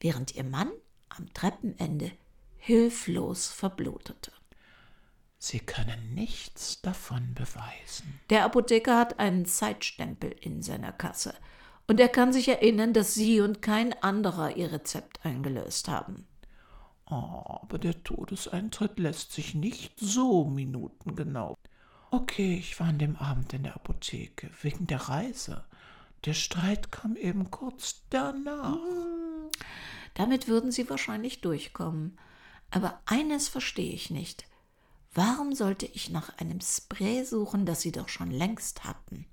Während 0.00 0.34
ihr 0.34 0.44
Mann 0.44 0.70
am 1.10 1.32
Treppenende 1.34 2.12
hilflos 2.56 3.48
verblutete. 3.48 4.32
Sie 5.44 5.58
können 5.58 6.14
nichts 6.14 6.82
davon 6.82 7.34
beweisen. 7.34 8.20
Der 8.30 8.44
Apotheker 8.44 8.96
hat 8.96 9.18
einen 9.18 9.44
Zeitstempel 9.44 10.30
in 10.40 10.62
seiner 10.62 10.92
Kasse. 10.92 11.34
Und 11.88 11.98
er 11.98 12.06
kann 12.06 12.32
sich 12.32 12.46
erinnern, 12.46 12.92
dass 12.92 13.14
Sie 13.14 13.40
und 13.40 13.60
kein 13.60 13.92
anderer 14.04 14.56
Ihr 14.56 14.70
Rezept 14.70 15.26
eingelöst 15.26 15.88
haben. 15.88 16.28
Oh, 17.10 17.42
aber 17.60 17.78
der 17.78 18.04
Todeseintritt 18.04 19.00
lässt 19.00 19.32
sich 19.32 19.56
nicht 19.56 19.98
so 19.98 20.44
minutengenau. 20.44 21.56
Okay, 22.12 22.56
ich 22.56 22.78
war 22.78 22.86
an 22.86 23.00
dem 23.00 23.16
Abend 23.16 23.52
in 23.52 23.64
der 23.64 23.74
Apotheke 23.74 24.48
wegen 24.62 24.86
der 24.86 25.08
Reise. 25.08 25.64
Der 26.24 26.34
Streit 26.34 26.92
kam 26.92 27.16
eben 27.16 27.50
kurz 27.50 28.04
danach. 28.10 28.74
Hm, 28.74 29.50
damit 30.14 30.46
würden 30.46 30.70
Sie 30.70 30.88
wahrscheinlich 30.88 31.40
durchkommen. 31.40 32.16
Aber 32.70 33.00
eines 33.06 33.48
verstehe 33.48 33.92
ich 33.92 34.08
nicht. 34.08 34.46
Warum 35.14 35.54
sollte 35.54 35.84
ich 35.86 36.08
nach 36.08 36.38
einem 36.38 36.60
Spray 36.62 37.24
suchen, 37.24 37.66
das 37.66 37.82
Sie 37.82 37.92
doch 37.92 38.08
schon 38.08 38.30
längst 38.30 38.84
hatten? 38.84 39.26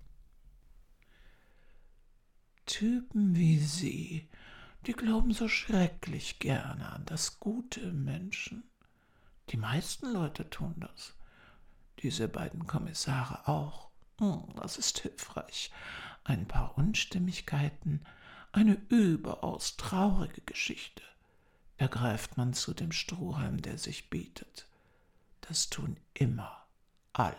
Typen 2.65 3.35
wie 3.35 3.59
Sie, 3.59 4.29
die 4.85 4.91
glauben 4.91 5.33
so 5.33 5.47
schrecklich 5.47 6.39
gerne 6.39 6.91
an 6.91 7.05
das 7.05 7.39
Gute 7.39 7.79
im 7.79 8.03
Menschen. 8.03 8.69
Die 9.49 9.57
meisten 9.57 10.11
Leute 10.11 10.49
tun 10.49 10.75
das. 10.79 11.15
Diese 11.99 12.27
beiden 12.27 12.67
Kommissare 12.67 13.47
auch. 13.47 13.89
Hm, 14.19 14.53
das 14.57 14.77
ist 14.77 14.99
hilfreich. 14.99 15.71
Ein 16.25 16.47
paar 16.47 16.77
Unstimmigkeiten, 16.77 18.05
eine 18.51 18.73
überaus 18.89 19.77
traurige 19.77 20.41
Geschichte. 20.41 21.03
Ergreift 21.77 22.35
man 22.37 22.53
zu 22.53 22.73
dem 22.73 22.91
Strohhalm, 22.91 23.61
der 23.61 23.77
sich 23.77 24.09
bietet. 24.09 24.68
Das 25.41 25.69
tun 25.69 25.97
immer 26.13 26.67
alle. 27.13 27.35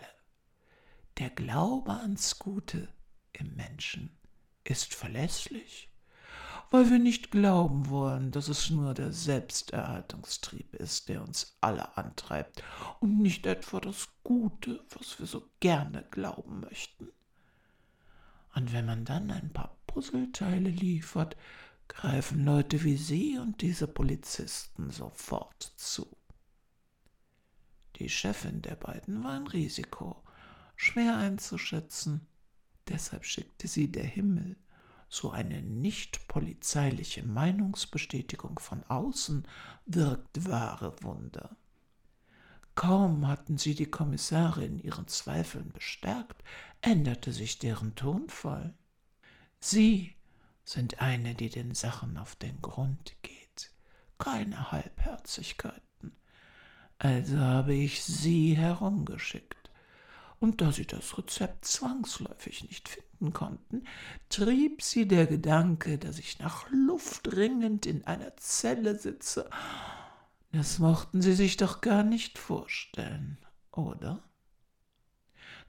Der 1.17 1.29
Glaube 1.29 1.91
ans 1.91 2.39
Gute 2.39 2.89
im 3.33 3.55
Menschen 3.55 4.17
ist 4.63 4.93
verlässlich, 4.93 5.89
weil 6.69 6.89
wir 6.89 6.99
nicht 6.99 7.31
glauben 7.31 7.89
wollen, 7.89 8.31
dass 8.31 8.47
es 8.47 8.69
nur 8.69 8.93
der 8.93 9.11
Selbsterhaltungstrieb 9.11 10.73
ist, 10.75 11.09
der 11.09 11.21
uns 11.21 11.57
alle 11.61 11.97
antreibt 11.97 12.63
und 12.99 13.19
nicht 13.19 13.45
etwa 13.45 13.79
das 13.79 14.07
Gute, 14.23 14.83
was 14.89 15.19
wir 15.19 15.25
so 15.25 15.49
gerne 15.59 16.03
glauben 16.11 16.61
möchten. 16.61 17.09
Und 18.53 18.73
wenn 18.73 18.85
man 18.85 19.05
dann 19.05 19.31
ein 19.31 19.51
paar 19.51 19.77
Puzzleteile 19.87 20.69
liefert, 20.69 21.35
greifen 21.87 22.45
Leute 22.45 22.83
wie 22.83 22.97
Sie 22.97 23.37
und 23.37 23.61
diese 23.61 23.87
Polizisten 23.87 24.91
sofort 24.91 25.73
zu. 25.75 26.07
Die 28.01 28.09
Chefin 28.09 28.63
der 28.63 28.77
beiden 28.77 29.23
war 29.23 29.33
ein 29.33 29.45
Risiko, 29.45 30.23
schwer 30.75 31.17
einzuschätzen. 31.17 32.25
Deshalb 32.87 33.25
schickte 33.25 33.67
sie 33.67 33.91
der 33.91 34.05
Himmel 34.05 34.55
so 35.07 35.29
eine 35.29 35.61
nicht 35.61 36.27
polizeiliche 36.27 37.21
Meinungsbestätigung 37.21 38.57
von 38.57 38.83
außen 38.85 39.47
wirkt 39.85 40.49
wahre 40.49 40.95
Wunder. 41.03 41.55
Kaum 42.73 43.27
hatten 43.27 43.59
sie 43.59 43.75
die 43.75 43.91
Kommissare 43.91 44.65
in 44.65 44.79
ihren 44.79 45.07
Zweifeln 45.07 45.71
bestärkt, 45.71 46.43
änderte 46.81 47.31
sich 47.31 47.59
deren 47.59 47.93
Tonfall. 47.93 48.73
Sie 49.59 50.15
sind 50.63 51.01
eine, 51.01 51.35
die 51.35 51.49
den 51.49 51.75
Sachen 51.75 52.17
auf 52.17 52.35
den 52.35 52.63
Grund 52.63 53.15
geht, 53.21 53.71
keine 54.17 54.71
Halbherzigkeit. 54.71 55.83
Also 57.03 57.39
habe 57.39 57.73
ich 57.73 58.03
sie 58.03 58.55
herumgeschickt. 58.55 59.71
Und 60.39 60.61
da 60.61 60.71
sie 60.71 60.85
das 60.85 61.17
Rezept 61.17 61.65
zwangsläufig 61.65 62.63
nicht 62.63 62.89
finden 62.89 63.33
konnten, 63.33 63.87
trieb 64.29 64.83
sie 64.83 65.07
der 65.07 65.25
Gedanke, 65.25 65.97
dass 65.97 66.19
ich 66.19 66.37
nach 66.37 66.69
Luft 66.69 67.35
ringend 67.35 67.87
in 67.87 68.05
einer 68.05 68.37
Zelle 68.37 68.99
sitze. 68.99 69.49
Das 70.51 70.77
mochten 70.77 71.23
sie 71.23 71.33
sich 71.33 71.57
doch 71.57 71.81
gar 71.81 72.03
nicht 72.03 72.37
vorstellen, 72.37 73.39
oder? 73.71 74.21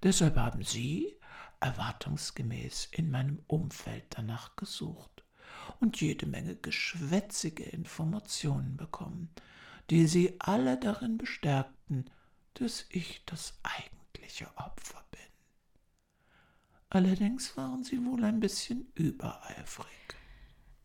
Deshalb 0.03 0.37
haben 0.37 0.63
sie 0.63 1.17
erwartungsgemäß 1.61 2.91
in 2.93 3.11
meinem 3.11 3.43
Umfeld 3.47 4.05
danach 4.11 4.55
gesucht 4.57 5.25
und 5.81 5.99
jede 5.99 6.27
Menge 6.27 6.57
geschwätzige 6.57 7.63
Informationen 7.63 8.77
bekommen, 8.77 9.31
die 9.91 10.07
sie 10.07 10.37
alle 10.39 10.79
darin 10.79 11.19
bestärkten, 11.19 12.11
dass 12.55 12.87
ich 12.91 13.25
das 13.27 13.59
eigentliche 13.63 14.47
Opfer 14.57 15.03
bin. 15.11 15.21
Allerdings 16.91 17.57
waren 17.57 17.85
sie 17.85 18.05
wohl 18.05 18.25
ein 18.25 18.41
bisschen 18.41 18.91
übereifrig. 18.95 19.87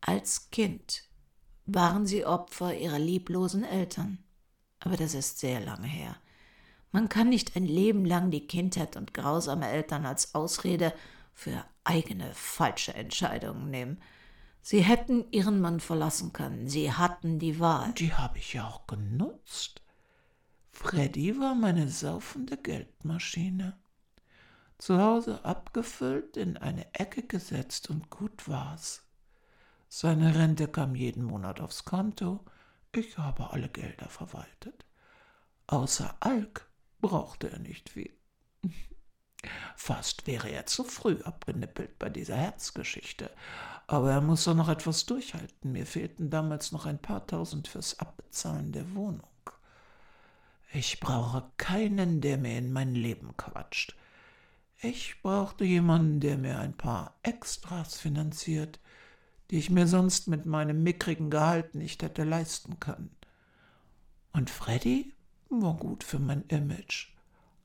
Als 0.01 0.50
Kind 0.51 1.04
waren 1.66 2.06
sie 2.06 2.25
Opfer 2.25 2.74
ihrer 2.77 3.00
lieblosen 3.00 3.63
Eltern. 3.63 4.20
Aber 4.80 4.96
das 4.96 5.13
ist 5.13 5.39
sehr 5.39 5.60
lange 5.60 5.88
her. 5.88 6.16
Man 6.92 7.10
kann 7.10 7.30
nicht 7.30 7.56
ein 7.56 7.66
Leben 7.66 8.06
lang 8.06 8.32
die 8.32 8.48
Kindheit 8.48 8.96
und 8.96 9.13
grausame 9.13 9.68
Eltern 9.68 10.06
als 10.06 10.34
Ausrede 10.34 10.94
für 11.34 11.66
eigene 11.84 12.34
falsche 12.34 12.94
Entscheidungen 12.94 13.70
nehmen. 13.70 14.01
Sie 14.70 14.82
hätten 14.82 15.32
ihren 15.32 15.62
Mann 15.62 15.80
verlassen 15.80 16.34
können. 16.34 16.68
Sie 16.68 16.92
hatten 16.92 17.40
die 17.40 17.58
Wahl. 17.62 17.94
Die 17.94 18.14
habe 18.14 18.38
ich 18.38 18.52
ja 18.52 18.68
auch 18.68 18.86
genutzt. 18.86 19.82
Freddy 20.74 21.40
war 21.40 21.56
meine 21.56 21.88
saufende 21.88 22.58
Geldmaschine. 22.58 23.78
Zu 24.78 25.02
Hause 25.02 25.46
abgefüllt, 25.46 26.36
in 26.36 26.58
eine 26.58 26.94
Ecke 26.94 27.24
gesetzt 27.24 27.90
und 27.90 28.10
gut 28.10 28.50
war's. 28.50 29.04
Seine 29.88 30.36
Rente 30.36 30.68
kam 30.68 30.96
jeden 30.96 31.24
Monat 31.24 31.62
aufs 31.62 31.86
Konto. 31.86 32.44
Ich 32.92 33.18
habe 33.18 33.52
alle 33.52 33.70
Gelder 33.70 34.10
verwaltet. 34.10 34.84
Außer 35.68 36.14
Alk 36.20 36.70
brauchte 37.00 37.50
er 37.50 37.60
nicht 37.60 37.88
viel. 37.90 38.12
Fast 39.78 40.28
wäre 40.28 40.50
er 40.50 40.66
zu 40.66 40.84
früh 40.84 41.22
abgenippelt 41.22 41.98
bei 41.98 42.10
dieser 42.10 42.36
Herzgeschichte. 42.36 43.32
Aber 43.88 44.12
er 44.12 44.22
muss 44.22 44.44
doch 44.44 44.53
noch 44.53 44.67
etwas 44.67 45.06
durchhalten. 45.06 45.72
Mir 45.72 45.86
fehlten 45.86 46.29
damals 46.29 46.72
noch 46.74 46.86
ein 46.86 47.00
paar 47.00 47.25
tausend 47.25 47.70
fürs 47.70 48.00
Abbezahlen 48.00 48.74
der 48.74 48.94
Wohnung. 48.94 49.24
Ich 50.74 51.00
brauche 51.00 51.50
keinen, 51.56 52.20
der 52.20 52.38
mir 52.38 52.58
in 52.58 52.74
mein 52.74 52.94
Leben 52.94 53.36
quatscht. 53.38 53.96
Ich 54.79 55.22
brauchte 55.22 55.63
jemanden, 55.63 56.20
der 56.20 56.38
mir 56.38 56.60
ein 56.60 56.75
paar 56.75 57.17
Extras 57.24 57.96
finanziert, 57.96 58.79
die 59.50 59.58
ich 59.58 59.70
mir 59.70 59.88
sonst 59.88 60.27
mit 60.27 60.46
meinem 60.46 60.84
mickrigen 60.84 61.29
Gehalt 61.29 61.74
nicht 61.74 62.03
hätte 62.03 62.25
leisten 62.25 62.79
können. 62.79 63.15
Und 64.34 64.50
Freddy 64.50 65.13
war 65.50 65.75
gut 65.75 66.03
für 66.03 66.20
mein 66.20 66.44
Image. 66.50 67.08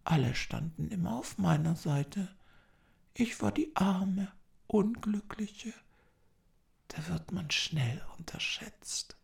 Alle 0.05 0.35
standen 0.35 0.89
immer 0.89 1.17
auf 1.17 1.37
meiner 1.39 1.75
Seite. 1.75 2.29
Ich 3.15 3.43
war 3.43 3.53
die 3.53 3.75
arme, 3.75 4.33
unglückliche. 4.69 5.75
Da 6.95 7.09
wird 7.09 7.33
man 7.33 7.51
schnell 7.51 8.03
unterschätzt. 8.19 9.17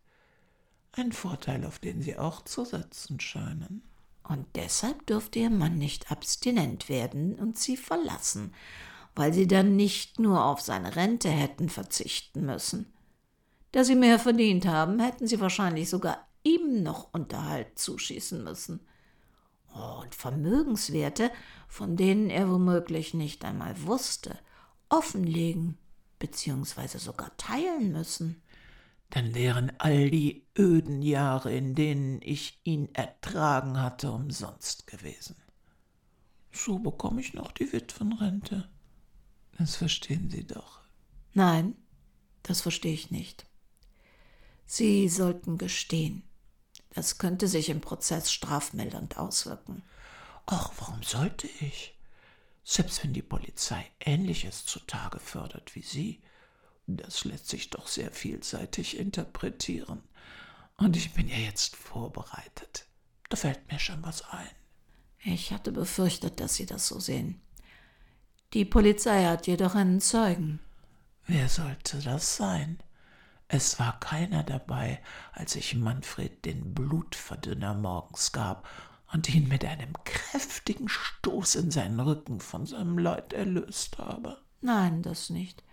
Ein 0.91 1.11
Vorteil, 1.11 1.65
auf 1.65 1.79
den 1.79 2.01
Sie 2.01 2.17
auch 2.17 2.43
zu 2.43 2.65
setzen 2.65 3.19
scheinen. 3.19 3.83
Und 4.23 4.45
deshalb 4.55 5.05
durfte 5.07 5.39
ihr 5.39 5.49
Mann 5.49 5.77
nicht 5.77 6.11
abstinent 6.11 6.89
werden 6.89 7.35
und 7.35 7.57
sie 7.57 7.77
verlassen, 7.77 8.53
weil 9.15 9.33
sie 9.33 9.47
dann 9.47 9.75
nicht 9.75 10.19
nur 10.19 10.45
auf 10.45 10.61
seine 10.61 10.95
Rente 10.95 11.29
hätten 11.29 11.67
verzichten 11.67 12.45
müssen. 12.45 12.93
Da 13.71 13.83
sie 13.83 13.95
mehr 13.95 14.19
verdient 14.19 14.67
haben, 14.67 14.99
hätten 14.99 15.25
sie 15.25 15.39
wahrscheinlich 15.39 15.89
sogar 15.89 16.27
ihm 16.43 16.83
noch 16.83 17.11
Unterhalt 17.11 17.77
zuschießen 17.79 18.43
müssen. 18.43 18.81
Und 19.73 20.13
Vermögenswerte, 20.13 21.31
von 21.67 21.97
denen 21.97 22.29
er 22.29 22.49
womöglich 22.49 23.13
nicht 23.13 23.45
einmal 23.45 23.81
wusste, 23.83 24.37
offenlegen 24.89 25.77
bzw. 26.19 26.97
sogar 26.97 27.35
teilen 27.37 27.91
müssen 27.91 28.41
dann 29.09 29.33
wären 29.33 29.71
all 29.79 30.11
die 30.11 30.45
öden 30.57 31.01
Jahre, 31.01 31.53
in 31.53 31.73
denen 31.73 32.21
ich 32.21 32.59
ihn 32.63 32.93
ertragen 32.93 33.81
hatte, 33.81 34.11
umsonst 34.11 34.85
gewesen. 34.85 35.35
So 36.51 36.79
bekomme 36.79 37.21
ich 37.21 37.33
noch 37.33 37.51
die 37.51 37.71
Witwenrente. 37.73 38.69
Das 39.57 39.75
verstehen 39.75 40.29
Sie 40.29 40.45
doch. 40.45 40.81
Nein, 41.33 41.75
das 42.43 42.61
verstehe 42.61 42.93
ich 42.93 43.11
nicht. 43.11 43.45
Sie 44.65 45.09
sollten 45.09 45.57
gestehen. 45.57 46.23
Das 46.91 47.17
könnte 47.17 47.47
sich 47.47 47.69
im 47.69 47.81
Prozess 47.81 48.31
strafmildernd 48.31 49.17
auswirken. 49.17 49.83
Ach, 50.45 50.71
warum 50.77 51.01
sollte 51.03 51.47
ich? 51.61 51.98
Selbst 52.63 53.03
wenn 53.03 53.13
die 53.13 53.21
Polizei 53.21 53.85
Ähnliches 53.99 54.65
zutage 54.65 55.19
fördert 55.19 55.75
wie 55.75 55.81
Sie, 55.81 56.21
das 56.87 57.25
lässt 57.25 57.47
sich 57.49 57.69
doch 57.69 57.87
sehr 57.87 58.11
vielseitig 58.11 58.97
interpretieren. 58.97 60.03
Und 60.77 60.95
ich 60.95 61.13
bin 61.13 61.27
ja 61.27 61.37
jetzt 61.37 61.75
vorbereitet. 61.75 62.85
Da 63.29 63.37
fällt 63.37 63.71
mir 63.71 63.79
schon 63.79 64.01
was 64.01 64.23
ein. 64.29 64.49
Ich 65.23 65.51
hatte 65.51 65.71
befürchtet, 65.71 66.39
dass 66.39 66.55
Sie 66.55 66.65
das 66.65 66.87
so 66.87 66.99
sehen. 66.99 67.41
Die 68.53 68.65
Polizei 68.65 69.25
hat 69.25 69.45
jedoch 69.45 69.75
einen 69.75 70.01
Zeugen. 70.01 70.59
Wer 71.27 71.49
sollte 71.49 71.99
das 71.99 72.37
sein? 72.37 72.79
Es 73.47 73.79
war 73.79 73.99
keiner 73.99 74.43
dabei, 74.43 75.01
als 75.33 75.55
ich 75.55 75.75
Manfred 75.75 76.45
den 76.45 76.73
Blutverdünner 76.73 77.73
morgens 77.73 78.31
gab 78.31 78.67
und 79.13 79.33
ihn 79.33 79.47
mit 79.47 79.65
einem 79.65 79.93
kräftigen 80.03 80.89
Stoß 80.89 81.55
in 81.55 81.71
seinen 81.71 81.99
Rücken 81.99 82.39
von 82.39 82.65
seinem 82.65 82.97
Leid 82.97 83.33
erlöst 83.33 83.97
habe. 83.97 84.37
Nein, 84.61 85.01
das 85.01 85.29
nicht 85.29 85.63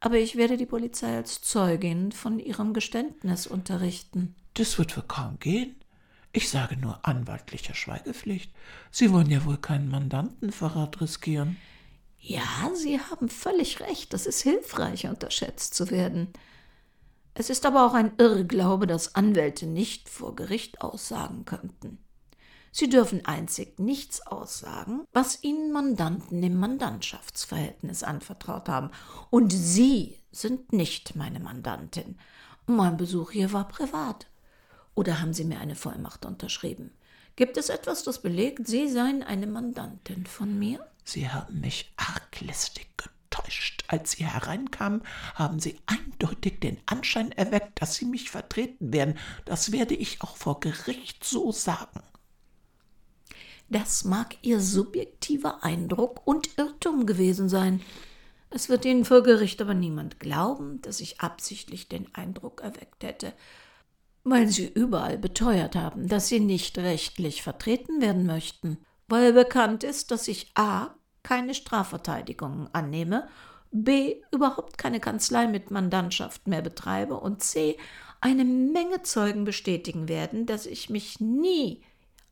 aber 0.00 0.18
ich 0.18 0.36
werde 0.36 0.56
die 0.56 0.66
Polizei 0.66 1.16
als 1.16 1.42
Zeugin 1.42 2.12
von 2.12 2.38
ihrem 2.38 2.74
Geständnis 2.74 3.46
unterrichten. 3.46 4.34
Das 4.54 4.78
wird 4.78 4.96
wohl 4.96 5.04
kaum 5.06 5.38
gehen. 5.38 5.76
Ich 6.32 6.50
sage 6.50 6.76
nur 6.76 7.04
anwaltliche 7.06 7.74
Schweigepflicht. 7.74 8.52
Sie 8.90 9.10
wollen 9.12 9.30
ja 9.30 9.44
wohl 9.44 9.56
keinen 9.56 9.88
Mandantenverrat 9.88 11.00
riskieren. 11.00 11.56
Ja, 12.18 12.70
Sie 12.74 13.00
haben 13.00 13.28
völlig 13.28 13.80
recht. 13.80 14.12
Es 14.12 14.26
ist 14.26 14.42
hilfreich, 14.42 15.06
unterschätzt 15.06 15.74
zu 15.74 15.90
werden. 15.90 16.28
Es 17.34 17.50
ist 17.50 17.64
aber 17.64 17.86
auch 17.86 17.94
ein 17.94 18.12
Irrglaube, 18.18 18.86
dass 18.86 19.14
Anwälte 19.14 19.66
nicht 19.66 20.08
vor 20.08 20.36
Gericht 20.36 20.82
aussagen 20.82 21.44
könnten. 21.44 21.98
Sie 22.78 22.90
dürfen 22.90 23.24
einzig 23.24 23.78
nichts 23.78 24.20
aussagen, 24.26 25.06
was 25.14 25.42
Ihnen 25.42 25.72
Mandanten 25.72 26.42
im 26.42 26.58
Mandantschaftsverhältnis 26.58 28.02
anvertraut 28.02 28.68
haben. 28.68 28.90
Und 29.30 29.50
Sie 29.50 30.18
sind 30.30 30.74
nicht 30.74 31.16
meine 31.16 31.40
Mandantin. 31.40 32.18
Mein 32.66 32.98
Besuch 32.98 33.30
hier 33.30 33.54
war 33.54 33.66
privat. 33.66 34.26
Oder 34.94 35.22
haben 35.22 35.32
Sie 35.32 35.44
mir 35.44 35.58
eine 35.58 35.74
Vollmacht 35.74 36.26
unterschrieben? 36.26 36.92
Gibt 37.34 37.56
es 37.56 37.70
etwas, 37.70 38.02
das 38.02 38.20
belegt, 38.20 38.66
Sie 38.68 38.90
seien 38.90 39.22
eine 39.22 39.46
Mandantin 39.46 40.26
von 40.26 40.58
mir? 40.58 40.86
Sie 41.02 41.30
haben 41.30 41.62
mich 41.62 41.94
arglistig 41.96 42.88
getäuscht. 42.98 43.84
Als 43.88 44.10
Sie 44.10 44.26
hereinkamen, 44.26 45.00
haben 45.34 45.60
Sie 45.60 45.80
eindeutig 45.86 46.60
den 46.60 46.76
Anschein 46.84 47.32
erweckt, 47.32 47.80
dass 47.80 47.94
Sie 47.94 48.04
mich 48.04 48.30
vertreten 48.30 48.92
werden. 48.92 49.16
Das 49.46 49.72
werde 49.72 49.94
ich 49.94 50.20
auch 50.20 50.36
vor 50.36 50.60
Gericht 50.60 51.24
so 51.24 51.52
sagen. 51.52 52.02
Das 53.68 54.04
mag 54.04 54.36
Ihr 54.42 54.60
subjektiver 54.60 55.64
Eindruck 55.64 56.20
und 56.24 56.56
Irrtum 56.56 57.06
gewesen 57.06 57.48
sein. 57.48 57.80
Es 58.50 58.68
wird 58.68 58.84
Ihnen 58.84 59.04
vor 59.04 59.22
Gericht 59.22 59.60
aber 59.60 59.74
niemand 59.74 60.20
glauben, 60.20 60.80
dass 60.82 61.00
ich 61.00 61.20
absichtlich 61.20 61.88
den 61.88 62.14
Eindruck 62.14 62.60
erweckt 62.62 63.02
hätte, 63.02 63.32
weil 64.22 64.48
Sie 64.48 64.66
überall 64.66 65.18
beteuert 65.18 65.74
haben, 65.74 66.08
dass 66.08 66.28
Sie 66.28 66.40
nicht 66.40 66.78
rechtlich 66.78 67.42
vertreten 67.42 68.00
werden 68.00 68.24
möchten, 68.24 68.78
weil 69.08 69.32
bekannt 69.32 69.82
ist, 69.82 70.10
dass 70.10 70.28
ich 70.28 70.52
a. 70.54 70.94
keine 71.24 71.54
Strafverteidigung 71.54 72.68
annehme, 72.72 73.28
b. 73.72 74.22
überhaupt 74.30 74.78
keine 74.78 75.00
Kanzlei 75.00 75.48
mit 75.48 75.72
Mandantschaft 75.72 76.46
mehr 76.46 76.62
betreibe 76.62 77.18
und 77.18 77.42
c. 77.42 77.76
eine 78.20 78.44
Menge 78.44 79.02
Zeugen 79.02 79.44
bestätigen 79.44 80.08
werden, 80.08 80.46
dass 80.46 80.66
ich 80.66 80.88
mich 80.88 81.18
nie 81.20 81.82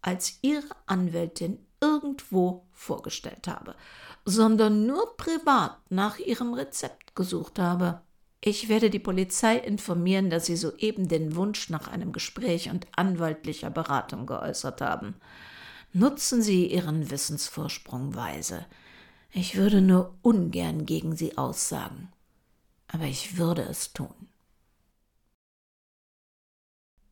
als 0.04 0.38
ihre 0.42 0.68
Anwältin 0.84 1.58
irgendwo 1.80 2.66
vorgestellt 2.72 3.48
habe, 3.48 3.74
sondern 4.26 4.86
nur 4.86 5.16
privat 5.16 5.78
nach 5.90 6.18
ihrem 6.18 6.52
Rezept 6.52 7.16
gesucht 7.16 7.58
habe. 7.58 8.02
Ich 8.42 8.68
werde 8.68 8.90
die 8.90 8.98
Polizei 8.98 9.56
informieren, 9.56 10.28
dass 10.28 10.44
Sie 10.44 10.56
soeben 10.56 11.08
den 11.08 11.34
Wunsch 11.34 11.70
nach 11.70 11.88
einem 11.88 12.12
Gespräch 12.12 12.68
und 12.68 12.86
anwaltlicher 12.94 13.70
Beratung 13.70 14.26
geäußert 14.26 14.82
haben. 14.82 15.14
Nutzen 15.94 16.42
Sie 16.42 16.66
Ihren 16.66 17.10
Wissensvorsprung 17.10 18.14
weise. 18.14 18.66
Ich 19.32 19.56
würde 19.56 19.80
nur 19.80 20.14
ungern 20.20 20.84
gegen 20.84 21.16
Sie 21.16 21.38
aussagen, 21.38 22.12
aber 22.88 23.04
ich 23.04 23.38
würde 23.38 23.62
es 23.62 23.94
tun. 23.94 24.28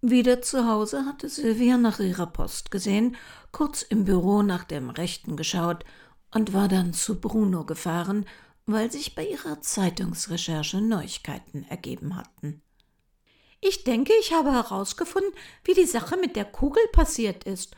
Wieder 0.04 0.42
zu 0.42 0.66
Hause 0.66 1.06
hatte 1.06 1.28
Sylvia 1.28 1.76
nach 1.78 2.00
ihrer 2.00 2.26
Post 2.26 2.72
gesehen, 2.72 3.16
kurz 3.52 3.82
im 3.82 4.04
Büro 4.04 4.42
nach 4.42 4.64
dem 4.64 4.90
Rechten 4.90 5.36
geschaut 5.36 5.84
und 6.34 6.52
war 6.52 6.66
dann 6.66 6.92
zu 6.92 7.20
Bruno 7.20 7.64
gefahren, 7.64 8.26
weil 8.66 8.90
sich 8.90 9.14
bei 9.14 9.24
ihrer 9.24 9.60
Zeitungsrecherche 9.60 10.80
Neuigkeiten 10.80 11.62
ergeben 11.68 12.16
hatten. 12.16 12.62
Ich 13.60 13.84
denke, 13.84 14.12
ich 14.18 14.32
habe 14.32 14.50
herausgefunden, 14.50 15.32
wie 15.62 15.74
die 15.74 15.86
Sache 15.86 16.16
mit 16.16 16.34
der 16.34 16.46
Kugel 16.46 16.82
passiert 16.90 17.44
ist. 17.44 17.76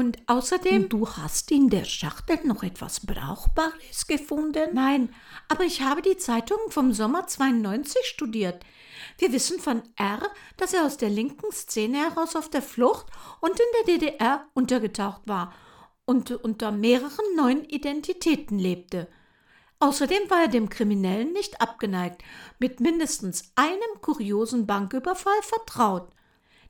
Und 0.00 0.16
außerdem. 0.28 0.88
Du 0.88 1.06
hast 1.06 1.50
in 1.50 1.68
der 1.68 1.84
Schachtel 1.84 2.38
noch 2.44 2.62
etwas 2.62 3.04
Brauchbares 3.04 4.06
gefunden? 4.06 4.70
Nein, 4.72 5.14
aber 5.46 5.64
ich 5.64 5.82
habe 5.82 6.00
die 6.00 6.16
Zeitung 6.16 6.56
vom 6.70 6.94
Sommer 6.94 7.26
92 7.26 8.06
studiert. 8.06 8.64
Wir 9.18 9.30
wissen 9.30 9.60
von 9.60 9.82
R, 9.96 10.22
dass 10.56 10.72
er 10.72 10.86
aus 10.86 10.96
der 10.96 11.10
linken 11.10 11.52
Szene 11.52 11.98
heraus 11.98 12.34
auf 12.34 12.48
der 12.48 12.62
Flucht 12.62 13.08
und 13.42 13.60
in 13.60 13.66
der 13.76 13.94
DDR 13.94 14.46
untergetaucht 14.54 15.20
war 15.26 15.52
und 16.06 16.30
unter 16.30 16.72
mehreren 16.72 17.36
neuen 17.36 17.66
Identitäten 17.66 18.58
lebte. 18.58 19.06
Außerdem 19.80 20.30
war 20.30 20.44
er 20.44 20.48
dem 20.48 20.70
Kriminellen 20.70 21.34
nicht 21.34 21.60
abgeneigt, 21.60 22.22
mit 22.58 22.80
mindestens 22.80 23.52
einem 23.54 24.00
kuriosen 24.00 24.66
Banküberfall 24.66 25.42
vertraut. 25.42 26.10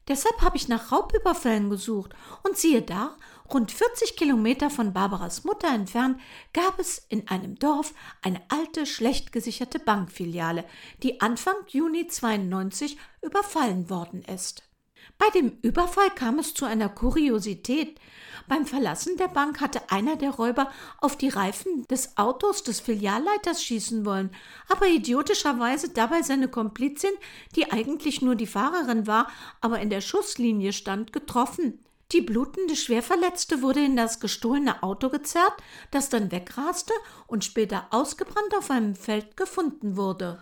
Deshalb 0.09 0.41
habe 0.41 0.57
ich 0.57 0.69
nach 0.69 0.91
Raubüberfällen 0.91 1.71
gesucht 1.71 2.13
und 2.43 2.57
siehe 2.57 2.83
da, 2.83 3.17
rund 3.53 3.71
40 3.71 4.17
Kilometer 4.17 4.71
von 4.71 4.93
Barbaras 4.93 5.45
Mutter 5.45 5.69
entfernt 5.69 6.21
gab 6.53 6.79
es 6.79 6.99
in 7.09 7.29
einem 7.29 7.59
Dorf 7.59 7.95
eine 8.23 8.41
alte, 8.49 8.87
schlecht 8.87 9.33
gesicherte 9.33 9.79
Bankfiliale, 9.79 10.65
die 11.03 11.21
Anfang 11.21 11.55
Juni 11.69 12.07
92 12.07 12.97
überfallen 13.23 13.91
worden 13.91 14.23
ist. 14.23 14.65
Bei 15.19 15.29
dem 15.35 15.59
Überfall 15.63 16.11
kam 16.11 16.39
es 16.39 16.55
zu 16.55 16.65
einer 16.65 16.89
Kuriosität. 16.89 18.01
Beim 18.49 18.67
Verlassen 18.67 19.17
der 19.17 19.29
Bank 19.29 19.61
hatte 19.61 19.91
einer 19.91 20.17
der 20.17 20.31
Räuber 20.31 20.71
auf 20.99 21.17
die 21.17 21.29
Reifen 21.29 21.87
des 21.89 22.17
Autos 22.17 22.63
des 22.63 22.81
Filialleiters 22.81 23.63
schießen 23.63 24.05
wollen, 24.05 24.31
aber 24.69 24.87
idiotischerweise 24.87 25.91
dabei 25.91 26.23
seine 26.23 26.49
Komplizin, 26.49 27.13
die 27.57 27.71
eigentlich 27.71 28.23
nur 28.23 28.35
die 28.35 28.47
Fahrerin 28.47 29.07
war, 29.07 29.31
aber 29.61 29.81
in 29.81 29.91
der 29.91 30.01
Schusslinie 30.01 30.73
stand, 30.73 31.13
getroffen. 31.13 31.79
Die 32.13 32.21
blutende 32.21 32.75
Schwerverletzte 32.75 33.63
wurde 33.63 33.85
in 33.85 33.95
das 33.95 34.19
gestohlene 34.19 34.83
Auto 34.83 35.11
gezerrt, 35.11 35.55
das 35.93 36.09
dann 36.09 36.33
wegraste 36.33 36.93
und 37.29 37.45
später 37.45 37.87
ausgebrannt 37.91 38.55
auf 38.59 38.71
einem 38.71 38.97
Feld 38.97 39.37
gefunden 39.37 39.97
wurde. 39.97 40.41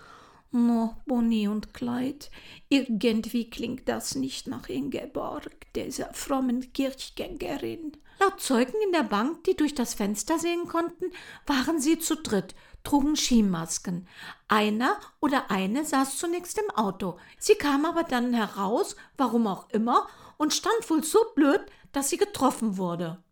Oh, 0.52 0.90
Bonnie 1.04 1.46
und 1.46 1.74
Clyde, 1.74 2.26
irgendwie 2.70 3.50
klingt 3.50 3.86
das 3.86 4.14
nicht 4.14 4.46
nach 4.46 4.70
Ingeborg, 4.70 5.72
dieser 5.74 6.14
frommen 6.14 6.72
Kirchgängerin. 6.72 7.92
Laut 8.18 8.40
Zeugen 8.40 8.80
in 8.84 8.92
der 8.92 9.02
Bank, 9.02 9.44
die 9.44 9.56
durch 9.56 9.74
das 9.74 9.92
Fenster 9.92 10.38
sehen 10.38 10.66
konnten, 10.66 11.12
waren 11.46 11.80
sie 11.80 11.98
zu 11.98 12.16
dritt, 12.16 12.54
trugen 12.82 13.14
Skimasken. 13.14 14.08
Einer 14.48 14.98
oder 15.20 15.50
eine 15.50 15.84
saß 15.84 16.16
zunächst 16.16 16.58
im 16.58 16.70
Auto. 16.70 17.18
Sie 17.38 17.54
kam 17.54 17.84
aber 17.84 18.04
dann 18.04 18.32
heraus, 18.32 18.96
warum 19.18 19.46
auch 19.46 19.68
immer, 19.70 20.08
und 20.38 20.54
stand 20.54 20.88
wohl 20.88 21.04
so 21.04 21.18
blöd, 21.34 21.60
dass 21.92 22.08
sie 22.08 22.16
getroffen 22.16 22.78
wurde. 22.78 23.22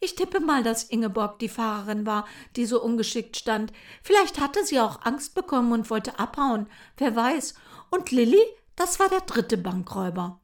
Ich 0.00 0.14
tippe 0.14 0.40
mal, 0.40 0.62
dass 0.62 0.84
Ingeborg 0.84 1.38
die 1.38 1.48
Fahrerin 1.48 2.06
war, 2.06 2.26
die 2.56 2.66
so 2.66 2.82
ungeschickt 2.82 3.36
stand. 3.36 3.72
Vielleicht 4.02 4.40
hatte 4.40 4.64
sie 4.64 4.80
auch 4.80 5.02
Angst 5.04 5.34
bekommen 5.34 5.72
und 5.72 5.90
wollte 5.90 6.18
abhauen, 6.18 6.68
wer 6.96 7.14
weiß. 7.16 7.54
Und 7.90 8.10
Lilly, 8.10 8.42
das 8.76 9.00
war 9.00 9.08
der 9.08 9.20
dritte 9.22 9.56
Bankräuber. 9.56 10.40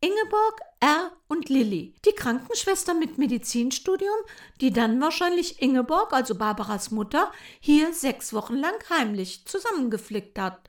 Ingeborg, 0.00 0.60
R 0.80 1.10
und 1.26 1.48
Lilly, 1.48 1.94
die 2.04 2.12
Krankenschwester 2.12 2.92
mit 2.92 3.16
Medizinstudium, 3.16 4.16
die 4.60 4.70
dann 4.70 5.00
wahrscheinlich 5.00 5.62
Ingeborg, 5.62 6.12
also 6.12 6.34
Barbaras 6.34 6.90
Mutter, 6.90 7.32
hier 7.60 7.94
sechs 7.94 8.34
Wochen 8.34 8.56
lang 8.56 8.74
heimlich 8.90 9.46
zusammengeflickt 9.46 10.38
hat. 10.38 10.60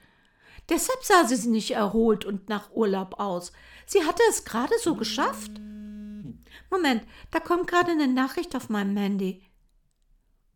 Deshalb 0.69 1.03
sah 1.03 1.25
sie 1.25 1.49
nicht 1.49 1.71
erholt 1.71 2.25
und 2.25 2.49
nach 2.49 2.71
Urlaub 2.71 3.19
aus. 3.19 3.51
Sie 3.85 4.03
hatte 4.03 4.23
es 4.29 4.43
gerade 4.43 4.73
so 4.79 4.95
geschafft. 4.95 5.51
Moment, 6.69 7.03
da 7.31 7.39
kommt 7.39 7.67
gerade 7.67 7.91
eine 7.91 8.07
Nachricht 8.07 8.55
auf 8.55 8.69
meinem 8.69 8.97
Handy. 8.97 9.43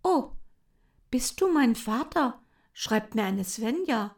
Oh, 0.04 0.32
bist 1.10 1.40
du 1.42 1.48
mein 1.52 1.76
Vater? 1.76 2.42
schreibt 2.74 3.16
mir 3.16 3.24
eine 3.24 3.44
Svenja. 3.44 4.16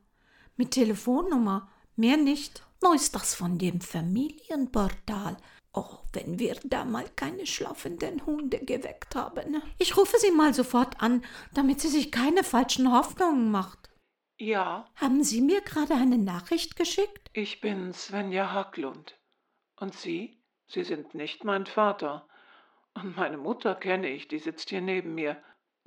Mit 0.55 0.71
Telefonnummer, 0.71 1.69
mehr 1.95 2.17
nicht. 2.17 2.63
Wo 2.81 2.91
ist 2.93 3.15
das 3.15 3.33
von 3.35 3.57
dem 3.57 3.81
Familienportal? 3.81 5.37
Oh, 5.73 5.97
wenn 6.13 6.37
wir 6.37 6.55
da 6.63 6.85
mal 6.85 7.09
keine 7.15 7.47
schlafenden 7.47 8.25
Hunde 8.25 8.59
geweckt 8.59 9.15
haben. 9.15 9.61
Ich 9.79 9.97
rufe 9.97 10.17
sie 10.19 10.31
mal 10.31 10.53
sofort 10.53 11.01
an, 11.01 11.23
damit 11.53 11.81
sie 11.81 11.87
sich 11.87 12.11
keine 12.11 12.43
falschen 12.43 12.91
Hoffnungen 12.91 13.49
macht. 13.49 13.89
Ja, 14.37 14.89
Haben 14.95 15.23
Sie 15.23 15.41
mir 15.41 15.61
gerade 15.61 15.93
eine 15.95 16.17
Nachricht 16.17 16.75
geschickt? 16.75 17.29
ich 17.33 17.61
bin 17.61 17.93
Svenja 17.93 18.51
Hacklund. 18.51 19.17
Und 19.77 19.93
Sie? 19.95 20.42
Sie 20.67 20.83
sind 20.83 21.13
nicht 21.13 21.43
mein 21.43 21.65
Vater. 21.65 22.27
Und 22.93 23.15
meine 23.15 23.37
Mutter 23.37 23.75
kenne 23.75 24.09
ich, 24.09 24.27
die 24.27 24.39
sitzt 24.39 24.69
hier 24.69 24.81
neben 24.81 25.15
mir. 25.15 25.37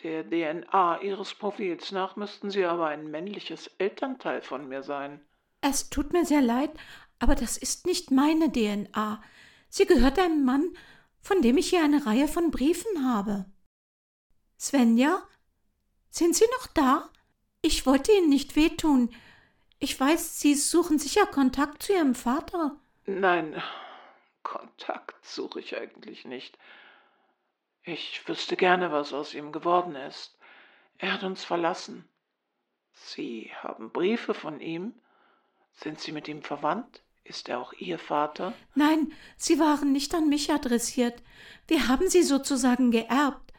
Der 0.02 0.28
DNA 0.28 1.00
Ihres 1.02 1.34
Profils 1.34 1.90
nach 1.92 2.16
müssten 2.16 2.50
Sie 2.50 2.64
aber 2.64 2.88
ein 2.88 3.10
männliches 3.10 3.68
Elternteil 3.78 4.42
von 4.42 4.68
mir 4.68 4.82
sein. 4.82 5.20
Es 5.62 5.88
tut 5.88 6.12
mir 6.12 6.26
sehr 6.26 6.42
leid, 6.42 6.70
aber 7.18 7.34
das 7.34 7.56
ist 7.56 7.86
nicht 7.86 8.10
meine 8.10 8.52
DNA. 8.52 9.22
Sie 9.68 9.86
gehört 9.86 10.18
einem 10.18 10.44
Mann, 10.44 10.76
von 11.20 11.42
dem 11.42 11.56
ich 11.56 11.70
hier 11.70 11.82
eine 11.82 12.06
Reihe 12.06 12.28
von 12.28 12.50
Briefen 12.50 13.04
habe. 13.04 13.46
Svenja? 14.58 15.22
Sind 16.10 16.36
Sie 16.36 16.46
noch 16.58 16.66
da? 16.68 17.10
Ich 17.62 17.86
wollte 17.86 18.12
Ihnen 18.12 18.28
nicht 18.28 18.54
wehtun. 18.54 19.10
Ich 19.78 19.98
weiß, 19.98 20.40
Sie 20.40 20.54
suchen 20.54 20.98
sicher 20.98 21.26
Kontakt 21.26 21.82
zu 21.82 21.92
Ihrem 21.92 22.14
Vater. 22.14 22.76
Nein, 23.06 23.60
Kontakt 24.46 25.26
suche 25.26 25.58
ich 25.58 25.76
eigentlich 25.76 26.24
nicht. 26.24 26.56
Ich 27.82 28.28
wüsste 28.28 28.56
gerne, 28.56 28.92
was 28.92 29.12
aus 29.12 29.34
ihm 29.34 29.50
geworden 29.50 29.96
ist. 29.96 30.38
Er 30.98 31.14
hat 31.14 31.24
uns 31.24 31.42
verlassen. 31.42 32.08
Sie 32.92 33.50
haben 33.60 33.90
Briefe 33.90 34.34
von 34.34 34.60
ihm? 34.60 34.94
Sind 35.72 35.98
Sie 35.98 36.12
mit 36.12 36.28
ihm 36.28 36.42
verwandt? 36.42 37.02
Ist 37.24 37.48
er 37.48 37.58
auch 37.58 37.72
Ihr 37.72 37.98
Vater? 37.98 38.52
Nein, 38.76 39.12
sie 39.36 39.58
waren 39.58 39.90
nicht 39.90 40.14
an 40.14 40.28
mich 40.28 40.52
adressiert. 40.52 41.20
Wir 41.66 41.88
haben 41.88 42.08
sie 42.08 42.22
sozusagen 42.22 42.92
geerbt. 42.92 43.52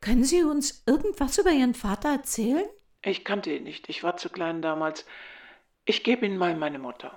Können 0.00 0.24
Sie 0.24 0.42
uns 0.42 0.82
irgendwas 0.86 1.38
über 1.38 1.52
Ihren 1.52 1.74
Vater 1.74 2.08
erzählen? 2.08 2.66
Ich 3.02 3.24
kannte 3.24 3.54
ihn 3.54 3.62
nicht. 3.62 3.88
Ich 3.88 4.02
war 4.02 4.16
zu 4.16 4.30
klein 4.30 4.62
damals. 4.62 5.06
Ich 5.84 6.02
gebe 6.02 6.26
Ihnen 6.26 6.38
mal 6.38 6.56
meine 6.56 6.80
Mutter. 6.80 7.16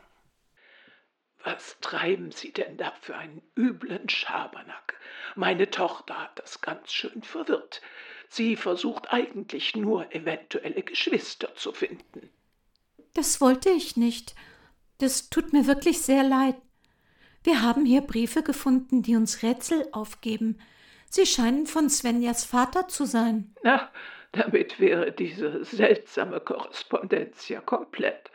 Was 1.44 1.78
treiben 1.82 2.32
Sie 2.32 2.52
denn 2.52 2.78
da 2.78 2.92
für 3.02 3.16
einen 3.16 3.42
üblen 3.58 4.10
Schabernack? 4.10 4.96
Meine 5.36 5.70
Tochter 5.70 6.22
hat 6.22 6.38
das 6.40 6.62
ganz 6.62 6.92
schön 6.92 7.24
verwirrt. 7.24 7.82
Sie 8.28 8.56
versucht 8.56 9.12
eigentlich 9.12 9.76
nur 9.76 10.14
eventuelle 10.14 10.84
Geschwister 10.84 11.56
zu 11.56 11.72
finden. 11.72 12.30
Das 13.14 13.42
wollte 13.42 13.70
ich 13.70 13.98
nicht. 13.98 14.36
Das 15.00 15.30
tut 15.30 15.54
mir 15.54 15.66
wirklich 15.66 16.02
sehr 16.02 16.24
leid. 16.24 16.56
Wir 17.44 17.62
haben 17.62 17.86
hier 17.86 18.02
Briefe 18.02 18.44
gefunden, 18.44 19.02
die 19.02 19.16
uns 19.16 19.42
Rätsel 19.42 19.88
aufgeben. 19.94 20.60
Sie 21.10 21.26
scheinen 21.26 21.66
von 21.66 21.90
Svenjas 21.90 22.44
Vater 22.44 22.88
zu 22.88 23.06
sein. 23.06 23.56
Na, 23.64 23.90
damit 24.34 24.80
wäre 24.80 25.12
diese 25.12 25.64
seltsame 25.64 26.40
Korrespondenz 26.40 27.48
ja 27.50 27.62
komplett. 27.62 28.30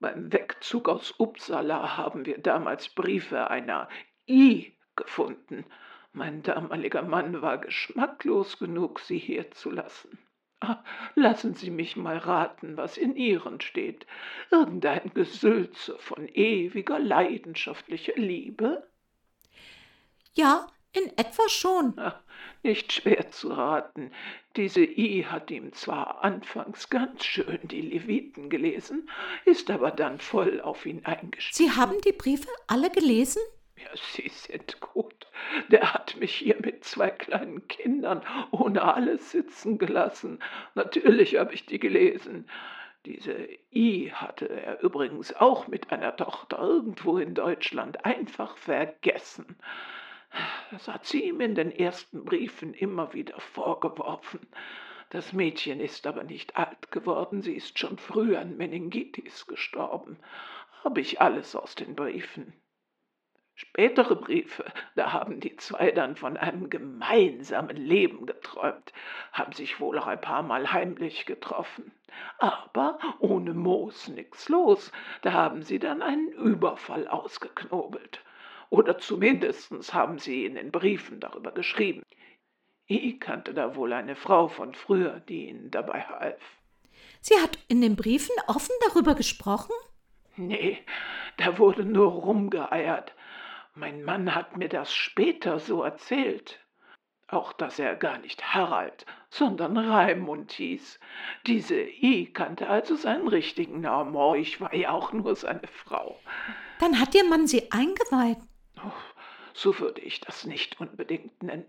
Beim 0.00 0.32
Wegzug 0.32 0.88
aus 0.88 1.14
Uppsala 1.18 1.98
haben 1.98 2.24
wir 2.24 2.38
damals 2.38 2.88
Briefe 2.88 3.50
einer 3.50 3.88
I 4.26 4.76
gefunden. 4.96 5.66
Mein 6.12 6.42
damaliger 6.42 7.02
Mann 7.02 7.42
war 7.42 7.58
geschmacklos 7.58 8.58
genug, 8.58 9.00
sie 9.00 9.18
hier 9.18 9.50
zu 9.50 9.70
lassen. 9.70 10.18
Ah, 10.60 10.82
lassen 11.14 11.54
Sie 11.54 11.70
mich 11.70 11.96
mal 11.96 12.18
raten, 12.18 12.76
was 12.76 12.98
in 12.98 13.16
Ihren 13.16 13.60
steht. 13.60 14.06
Irgendein 14.50 15.12
Gesülze 15.14 15.98
von 15.98 16.28
ewiger 16.28 16.98
leidenschaftlicher 16.98 18.16
Liebe? 18.16 18.86
Ja, 20.34 20.66
in 20.92 21.16
etwa 21.16 21.48
schon. 21.48 21.98
Ah, 21.98 22.22
nicht 22.62 22.92
schwer 22.92 23.30
zu 23.30 23.48
raten. 23.48 24.12
Diese 24.56 24.82
I 24.82 25.24
hat 25.24 25.50
ihm 25.50 25.72
zwar 25.72 26.22
anfangs 26.24 26.90
ganz 26.90 27.24
schön 27.24 27.60
die 27.64 27.80
Leviten 27.80 28.50
gelesen, 28.50 29.08
ist 29.44 29.70
aber 29.70 29.90
dann 29.90 30.18
voll 30.18 30.60
auf 30.60 30.86
ihn 30.86 31.04
eingestiegen. 31.04 31.70
Sie 31.70 31.80
haben 31.80 32.00
die 32.02 32.12
Briefe 32.12 32.48
alle 32.66 32.90
gelesen? 32.90 33.42
Ja, 33.76 33.88
Sie 33.94 34.28
sind 34.28 34.80
gut. 34.80 35.26
Der 35.68 35.94
hat 35.94 36.16
mich 36.16 36.34
hier 36.34 36.56
mit 36.60 36.84
zwei 36.84 37.10
kleinen 37.10 37.66
Kindern 37.68 38.22
ohne 38.50 38.94
alles 38.94 39.30
sitzen 39.30 39.78
gelassen. 39.78 40.38
Natürlich 40.74 41.36
habe 41.36 41.54
ich 41.54 41.64
die 41.66 41.78
gelesen. 41.78 42.46
Diese 43.06 43.48
I 43.72 44.10
hatte 44.12 44.46
er 44.48 44.82
übrigens 44.82 45.34
auch 45.34 45.66
mit 45.68 45.90
einer 45.90 46.14
Tochter 46.16 46.58
irgendwo 46.58 47.16
in 47.16 47.34
Deutschland 47.34 48.04
einfach 48.04 48.58
vergessen. 48.58 49.56
Das 50.70 50.86
hat 50.86 51.04
sie 51.04 51.24
ihm 51.24 51.40
in 51.40 51.54
den 51.54 51.72
ersten 51.72 52.24
Briefen 52.24 52.74
immer 52.74 53.12
wieder 53.12 53.40
vorgeworfen. 53.40 54.46
Das 55.10 55.32
Mädchen 55.32 55.80
ist 55.80 56.06
aber 56.06 56.22
nicht 56.22 56.56
alt 56.56 56.92
geworden, 56.92 57.42
sie 57.42 57.54
ist 57.54 57.78
schon 57.78 57.98
früh 57.98 58.36
an 58.36 58.56
Meningitis 58.56 59.48
gestorben. 59.48 60.18
Habe 60.84 61.00
ich 61.00 61.20
alles 61.20 61.56
aus 61.56 61.74
den 61.74 61.96
Briefen. 61.96 62.52
Spätere 63.56 64.16
Briefe, 64.16 64.64
da 64.94 65.12
haben 65.12 65.40
die 65.40 65.56
zwei 65.56 65.90
dann 65.90 66.16
von 66.16 66.36
einem 66.36 66.70
gemeinsamen 66.70 67.76
Leben 67.76 68.24
geträumt, 68.24 68.92
haben 69.32 69.52
sich 69.52 69.80
wohl 69.80 69.98
auch 69.98 70.06
ein 70.06 70.20
paar 70.20 70.42
Mal 70.44 70.72
heimlich 70.72 71.26
getroffen. 71.26 71.92
Aber 72.38 72.98
ohne 73.18 73.52
Moos 73.52 74.08
nix 74.08 74.48
los, 74.48 74.92
da 75.22 75.32
haben 75.32 75.62
sie 75.62 75.78
dann 75.78 76.00
einen 76.00 76.28
Überfall 76.28 77.08
ausgeknobelt. 77.08 78.22
Oder 78.70 78.98
zumindest 78.98 79.92
haben 79.92 80.18
sie 80.18 80.46
in 80.46 80.54
den 80.54 80.70
Briefen 80.70 81.20
darüber 81.20 81.52
geschrieben. 81.52 82.02
Ich 82.86 83.20
kannte 83.20 83.52
da 83.52 83.76
wohl 83.76 83.92
eine 83.92 84.16
Frau 84.16 84.48
von 84.48 84.74
früher, 84.74 85.20
die 85.20 85.48
ihnen 85.48 85.70
dabei 85.70 86.02
half. 86.02 86.40
Sie 87.20 87.34
hat 87.34 87.58
in 87.68 87.80
den 87.80 87.96
Briefen 87.96 88.34
offen 88.46 88.74
darüber 88.88 89.14
gesprochen? 89.14 89.72
Nee, 90.36 90.78
da 91.36 91.58
wurde 91.58 91.84
nur 91.84 92.10
rumgeeiert. 92.10 93.14
Mein 93.74 94.02
Mann 94.02 94.34
hat 94.34 94.56
mir 94.56 94.68
das 94.68 94.92
später 94.92 95.58
so 95.58 95.82
erzählt. 95.82 96.60
Auch 97.28 97.52
dass 97.52 97.78
er 97.78 97.94
gar 97.94 98.18
nicht 98.18 98.54
Harald, 98.54 99.06
sondern 99.28 99.76
Raimund 99.76 100.50
hieß. 100.50 100.98
Diese 101.46 101.80
I 101.80 102.32
kannte 102.32 102.68
also 102.68 102.96
seinen 102.96 103.28
richtigen 103.28 103.80
Namen. 103.80 104.16
Oh, 104.16 104.34
ich 104.34 104.60
war 104.60 104.74
ja 104.74 104.90
auch 104.90 105.12
nur 105.12 105.36
seine 105.36 105.68
Frau. 105.68 106.18
Dann 106.80 106.98
hat 106.98 107.14
Ihr 107.14 107.24
Mann 107.24 107.46
Sie 107.46 107.70
eingeweiht. 107.70 108.38
So 109.52 109.78
würde 109.78 110.00
ich 110.00 110.20
das 110.20 110.44
nicht 110.44 110.80
unbedingt 110.80 111.42
nennen. 111.42 111.66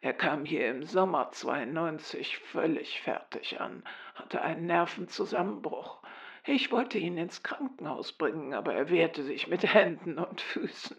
Er 0.00 0.12
kam 0.12 0.44
hier 0.44 0.68
im 0.68 0.84
Sommer 0.84 1.30
92 1.32 2.38
völlig 2.38 3.00
fertig 3.00 3.60
an, 3.60 3.82
hatte 4.14 4.42
einen 4.42 4.66
Nervenzusammenbruch. 4.66 5.98
Ich 6.46 6.70
wollte 6.70 6.98
ihn 6.98 7.18
ins 7.18 7.42
Krankenhaus 7.42 8.12
bringen, 8.12 8.54
aber 8.54 8.72
er 8.72 8.90
wehrte 8.90 9.22
sich 9.24 9.48
mit 9.48 9.74
Händen 9.74 10.18
und 10.18 10.40
Füßen. 10.40 10.96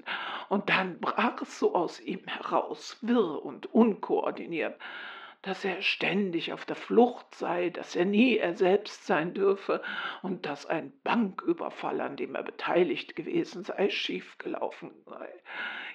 Und 0.50 0.70
dann 0.70 1.00
brach 1.00 1.42
es 1.42 1.58
so 1.58 1.74
aus 1.74 2.00
ihm 2.02 2.24
heraus, 2.28 2.98
wirr 3.02 3.44
und 3.44 3.74
unkoordiniert, 3.74 4.78
dass 5.42 5.64
er 5.64 5.82
ständig 5.82 6.52
auf 6.52 6.66
der 6.66 6.76
Flucht 6.76 7.34
sei, 7.34 7.70
dass 7.70 7.96
er 7.96 8.06
nie 8.06 8.38
er 8.38 8.56
selbst 8.56 9.06
sein 9.06 9.34
dürfe 9.34 9.82
und 10.22 10.46
dass 10.46 10.66
ein 10.66 10.92
Banküberfall, 11.04 12.02
an 12.02 12.18
dem 12.18 12.36
er 12.36 12.44
beteiligt 12.44 13.16
gewesen 13.16 13.64
sei, 13.64 13.90
schiefgelaufen 13.90 14.92
sei. 15.06 15.30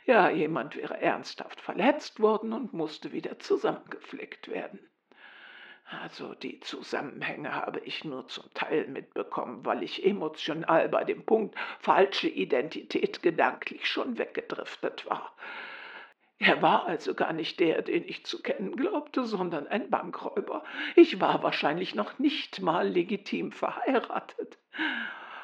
Ja, 0.07 0.29
jemand 0.29 0.77
wäre 0.77 1.01
ernsthaft 1.01 1.61
verletzt 1.61 2.21
worden 2.21 2.53
und 2.53 2.75
musste 2.75 3.13
wieder 3.13 3.39
zusammengeflickt 3.39 4.49
werden. 4.49 4.79
Also 6.03 6.35
die 6.35 6.61
Zusammenhänge 6.61 7.55
habe 7.55 7.81
ich 7.81 8.05
nur 8.05 8.27
zum 8.29 8.53
Teil 8.55 8.87
mitbekommen, 8.89 9.65
weil 9.65 9.83
ich 9.83 10.05
emotional 10.05 10.89
bei 10.89 11.05
dem 11.05 11.25
Punkt 11.25 11.57
falsche 11.81 12.29
Identität 12.29 13.23
gedanklich 13.23 13.87
schon 13.87 14.19
weggedriftet 14.19 15.07
war. 15.07 15.35
Er 16.39 16.61
war 16.63 16.87
also 16.87 17.15
gar 17.15 17.33
nicht 17.33 17.61
der, 17.61 17.83
den 17.83 18.05
ich 18.07 18.27
zu 18.27 18.43
kennen 18.43 18.77
glaubte, 18.77 19.25
sondern 19.25 19.67
ein 19.69 19.89
Bankräuber. 19.89 20.65
Ich 20.97 21.21
war 21.21 21.43
wahrscheinlich 21.43 21.95
noch 21.95 22.19
nicht 22.19 22.61
mal 22.61 22.89
legitim 22.89 23.53
verheiratet. 23.53 24.59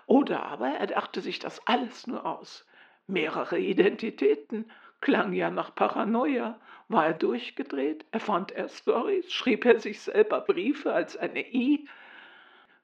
Oder 0.06 0.42
aber 0.42 0.68
er 0.68 0.86
dachte 0.88 1.20
sich 1.20 1.38
das 1.38 1.66
alles 1.66 2.06
nur 2.06 2.26
aus. 2.26 2.66
Mehrere 3.10 3.58
Identitäten, 3.58 4.70
klang 5.00 5.32
ja 5.32 5.50
nach 5.50 5.74
Paranoia. 5.74 6.60
War 6.88 7.06
er 7.06 7.14
durchgedreht? 7.14 8.04
Erfand 8.10 8.52
er 8.52 8.68
Stories? 8.68 9.32
Schrieb 9.32 9.64
er 9.64 9.78
sich 9.78 10.00
selber 10.00 10.40
Briefe 10.40 10.92
als 10.92 11.16
eine 11.16 11.46
I? 11.52 11.88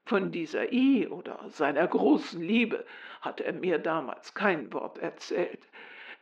Von 0.05 0.31
dieser 0.31 0.73
I 0.73 1.09
oder 1.09 1.45
seiner 1.49 1.87
großen 1.87 2.41
Liebe 2.41 2.85
hat 3.21 3.41
er 3.41 3.53
mir 3.53 3.79
damals 3.79 4.35
kein 4.35 4.73
Wort 4.73 4.99
erzählt. 4.99 5.67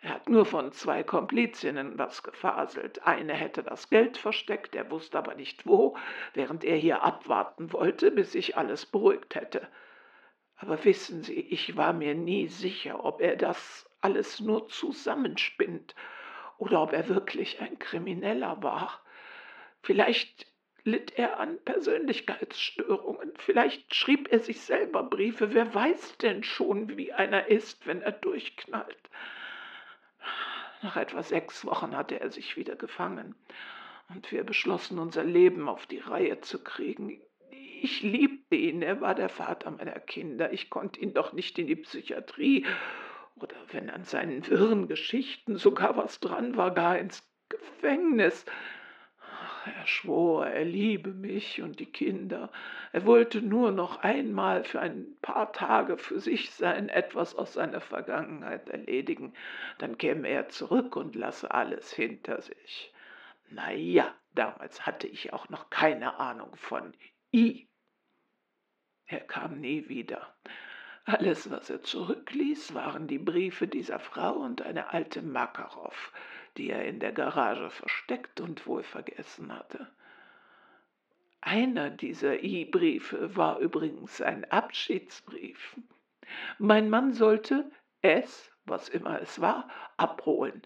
Er 0.01 0.11
hat 0.15 0.29
nur 0.29 0.45
von 0.45 0.73
zwei 0.73 1.03
Komplizinnen 1.03 1.99
was 1.99 2.23
gefaselt. 2.23 3.07
Eine 3.07 3.33
hätte 3.33 3.63
das 3.63 3.89
Geld 3.89 4.19
versteckt, 4.19 4.75
er 4.75 4.91
wusste 4.91 5.19
aber 5.19 5.35
nicht 5.35 5.67
wo, 5.67 5.97
während 6.35 6.65
er 6.65 6.77
hier 6.77 7.03
abwarten 7.03 7.73
wollte, 7.73 8.11
bis 8.11 8.33
sich 8.33 8.57
alles 8.57 8.87
beruhigt 8.87 9.35
hätte. 9.35 9.67
Aber 10.57 10.83
wissen 10.85 11.23
Sie, 11.23 11.41
ich 11.41 11.77
war 11.77 11.93
mir 11.93 12.15
nie 12.15 12.49
sicher, 12.49 13.05
ob 13.05 13.21
er 13.21 13.37
das 13.37 13.84
alles 14.05 14.39
nur 14.41 14.69
zusammenspinnt 14.69 15.95
oder 16.59 16.83
ob 16.83 16.93
er 16.93 17.09
wirklich 17.09 17.61
ein 17.61 17.79
Krimineller 17.79 18.63
war. 18.63 19.03
Vielleicht 19.83 20.47
litt 20.85 21.19
er 21.19 21.41
an 21.41 21.59
Persönlichkeitsstörungen, 21.65 23.33
vielleicht 23.39 23.95
schrieb 23.95 24.31
er 24.31 24.41
sich 24.41 24.61
selber 24.61 25.03
Briefe, 25.03 25.55
wer 25.55 25.75
weiß 25.75 26.19
denn 26.19 26.45
schon, 26.45 26.99
wie 26.99 27.15
einer 27.15 27.47
ist, 27.49 27.87
wenn 27.87 28.03
er 28.03 28.13
durchknallt. 28.13 29.11
Nach 30.83 30.97
etwa 30.97 31.23
sechs 31.23 31.65
Wochen 31.65 31.97
hatte 31.97 32.21
er 32.21 32.31
sich 32.31 32.59
wieder 32.59 32.77
gefangen. 32.77 33.35
Und 34.11 34.31
wir 34.31 34.45
beschlossen, 34.45 34.99
unser 34.99 35.25
Leben 35.25 35.67
auf 35.67 35.87
die 35.87 35.99
Reihe 35.99 36.43
zu 36.43 36.63
kriegen. 36.63 37.23
Ich 37.81 38.03
liebte 38.03 38.55
ihn, 38.55 38.83
er 38.83 39.01
war 39.01 39.15
der 39.15 39.31
Vater 39.31 39.71
meiner 39.71 39.99
Kinder. 39.99 40.53
Ich 40.53 40.69
konnte 40.69 41.01
ihn 41.01 41.15
doch 41.15 41.33
nicht 41.33 41.59
in 41.59 41.67
die 41.67 41.77
Psychiatrie 41.77 42.67
oder 43.37 43.57
wenn 43.73 43.91
an 43.91 44.05
seinen 44.05 44.47
wirren 44.47 44.89
Geschichten 44.89 45.57
sogar 45.57 45.97
was 45.97 46.21
dran 46.21 46.57
war, 46.57 46.73
gar 46.73 46.99
ins 46.99 47.29
Gefängnis. 47.49 48.45
Er 49.67 49.87
schwor, 49.87 50.47
er 50.47 50.65
liebe 50.65 51.13
mich 51.13 51.63
und 51.63 51.81
die 51.81 51.91
Kinder. 51.91 52.53
Er 52.93 53.07
wollte 53.07 53.41
nur 53.41 53.71
noch 53.71 54.03
einmal 54.03 54.63
für 54.65 54.81
ein 54.81 55.17
paar 55.23 55.53
Tage 55.53 55.97
für 55.97 56.21
sich 56.21 56.51
sein, 56.51 56.91
etwas 56.91 57.35
aus 57.35 57.55
seiner 57.55 57.81
Vergangenheit 57.81 58.69
erledigen. 58.69 59.33
Dann 59.79 59.97
käme 59.97 60.29
er 60.29 60.49
zurück 60.51 60.97
und 60.97 61.15
lasse 61.15 61.51
alles 61.51 61.93
hinter 61.93 62.43
sich. 62.43 62.93
Na 63.51 63.73
ja, 63.73 64.15
damals 64.35 64.85
hatte 64.85 65.07
ich 65.07 65.33
auch 65.33 65.49
noch 65.49 65.71
keine 65.71 66.19
Ahnung 66.19 66.55
von 66.57 66.93
I. 67.33 67.69
Er 69.07 69.21
kam 69.21 69.61
nie 69.61 69.89
wieder. 69.89 70.35
Alles, 71.07 71.51
was 71.51 71.69
er 71.69 71.83
zurückließ, 71.83 72.73
waren 72.73 73.07
die 73.07 73.19
Briefe 73.19 73.69
dieser 73.69 73.99
Frau 73.99 74.37
und 74.37 74.63
eine 74.63 74.93
alte 74.95 75.21
Makarow, 75.21 76.13
die 76.57 76.71
er 76.71 76.87
in 76.87 76.99
der 76.99 77.13
Garage 77.13 77.69
versteckt 77.69 78.41
und 78.41 78.67
wohl 78.67 78.83
vergessen 78.83 79.55
hatte. 79.55 79.87
Einer 81.43 81.91
dieser 81.91 82.43
I-Briefe 82.43 83.37
war 83.37 83.59
übrigens 83.59 84.23
ein 84.23 84.51
Abschiedsbrief. 84.51 85.77
Mein 86.59 86.89
Mann 86.89 87.13
sollte 87.13 87.71
es, 88.01 88.51
was 88.65 88.89
immer 88.89 89.21
es 89.21 89.43
war, 89.43 89.69
abholen. 89.99 90.63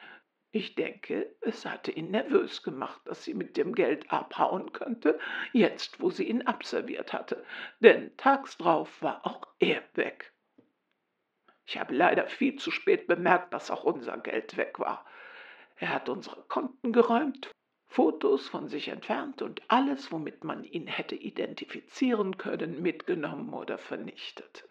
Ich 0.51 0.75
denke, 0.75 1.37
es 1.43 1.67
hatte 1.67 1.91
ihn 1.91 2.11
nervös 2.11 2.63
gemacht, 2.63 3.01
dass 3.05 3.23
sie 3.23 3.35
mit 3.35 3.59
dem 3.59 3.75
Geld 3.75 4.11
abhauen 4.11 4.73
könnte, 4.73 5.19
jetzt 5.53 6.01
wo 6.01 6.11
sie 6.11 6.25
ihn 6.25 6.47
abserviert 6.47 7.13
hatte, 7.13 7.45
denn 7.81 8.17
tags 8.17 8.57
drauf 8.57 9.03
war 9.03 9.27
auch 9.27 9.47
er 9.59 9.83
weg. 9.95 10.33
Ich 11.67 11.79
habe 11.79 11.95
leider 11.95 12.27
viel 12.27 12.57
zu 12.57 12.71
spät 12.71 13.07
bemerkt, 13.07 13.53
dass 13.53 13.71
auch 13.71 13.85
unser 13.85 14.17
Geld 14.17 14.57
weg 14.57 14.79
war. 14.79 15.05
Er 15.77 15.91
hat 15.91 16.09
unsere 16.09 16.43
Konten 16.45 16.93
geräumt, 16.95 17.51
Fotos 17.87 18.49
von 18.49 18.69
sich 18.69 18.89
entfernt 18.89 19.43
und 19.43 19.61
alles, 19.69 20.11
womit 20.11 20.45
man 20.45 20.65
ihn 20.65 20.87
hätte 20.87 21.15
identifizieren 21.15 22.39
können, 22.39 22.81
mitgenommen 22.81 23.53
oder 23.53 23.77
vernichtet. 23.77 24.67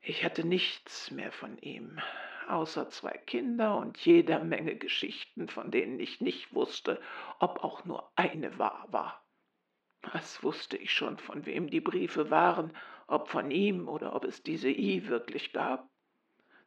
Ich 0.00 0.24
hatte 0.24 0.42
nichts 0.42 1.10
mehr 1.10 1.32
von 1.32 1.58
ihm, 1.58 2.00
außer 2.50 2.90
zwei 2.90 3.16
Kinder 3.26 3.76
und 3.76 3.98
jeder 3.98 4.42
Menge 4.42 4.76
Geschichten, 4.76 5.48
von 5.48 5.70
denen 5.70 6.00
ich 6.00 6.20
nicht 6.20 6.54
wusste, 6.54 7.00
ob 7.38 7.62
auch 7.62 7.84
nur 7.84 8.10
eine 8.16 8.58
wahr 8.58 8.86
war. 8.90 9.24
Was 10.12 10.42
wusste 10.42 10.76
ich 10.76 10.92
schon, 10.92 11.18
von 11.18 11.44
wem 11.44 11.68
die 11.68 11.80
Briefe 11.80 12.30
waren, 12.30 12.72
ob 13.06 13.28
von 13.28 13.50
ihm 13.50 13.88
oder 13.88 14.14
ob 14.14 14.24
es 14.24 14.42
diese 14.42 14.70
I 14.70 15.08
wirklich 15.08 15.52
gab? 15.52 15.88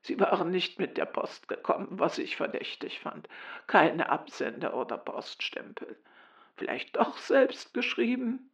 Sie 0.01 0.19
waren 0.19 0.51
nicht 0.51 0.79
mit 0.79 0.97
der 0.97 1.05
Post 1.05 1.47
gekommen, 1.47 1.87
was 1.91 2.17
ich 2.17 2.35
verdächtig 2.35 2.99
fand. 2.99 3.27
Keine 3.67 4.09
Absender 4.09 4.75
oder 4.75 4.97
Poststempel. 4.97 5.97
Vielleicht 6.55 6.95
doch 6.95 7.17
selbst 7.17 7.73
geschrieben? 7.73 8.50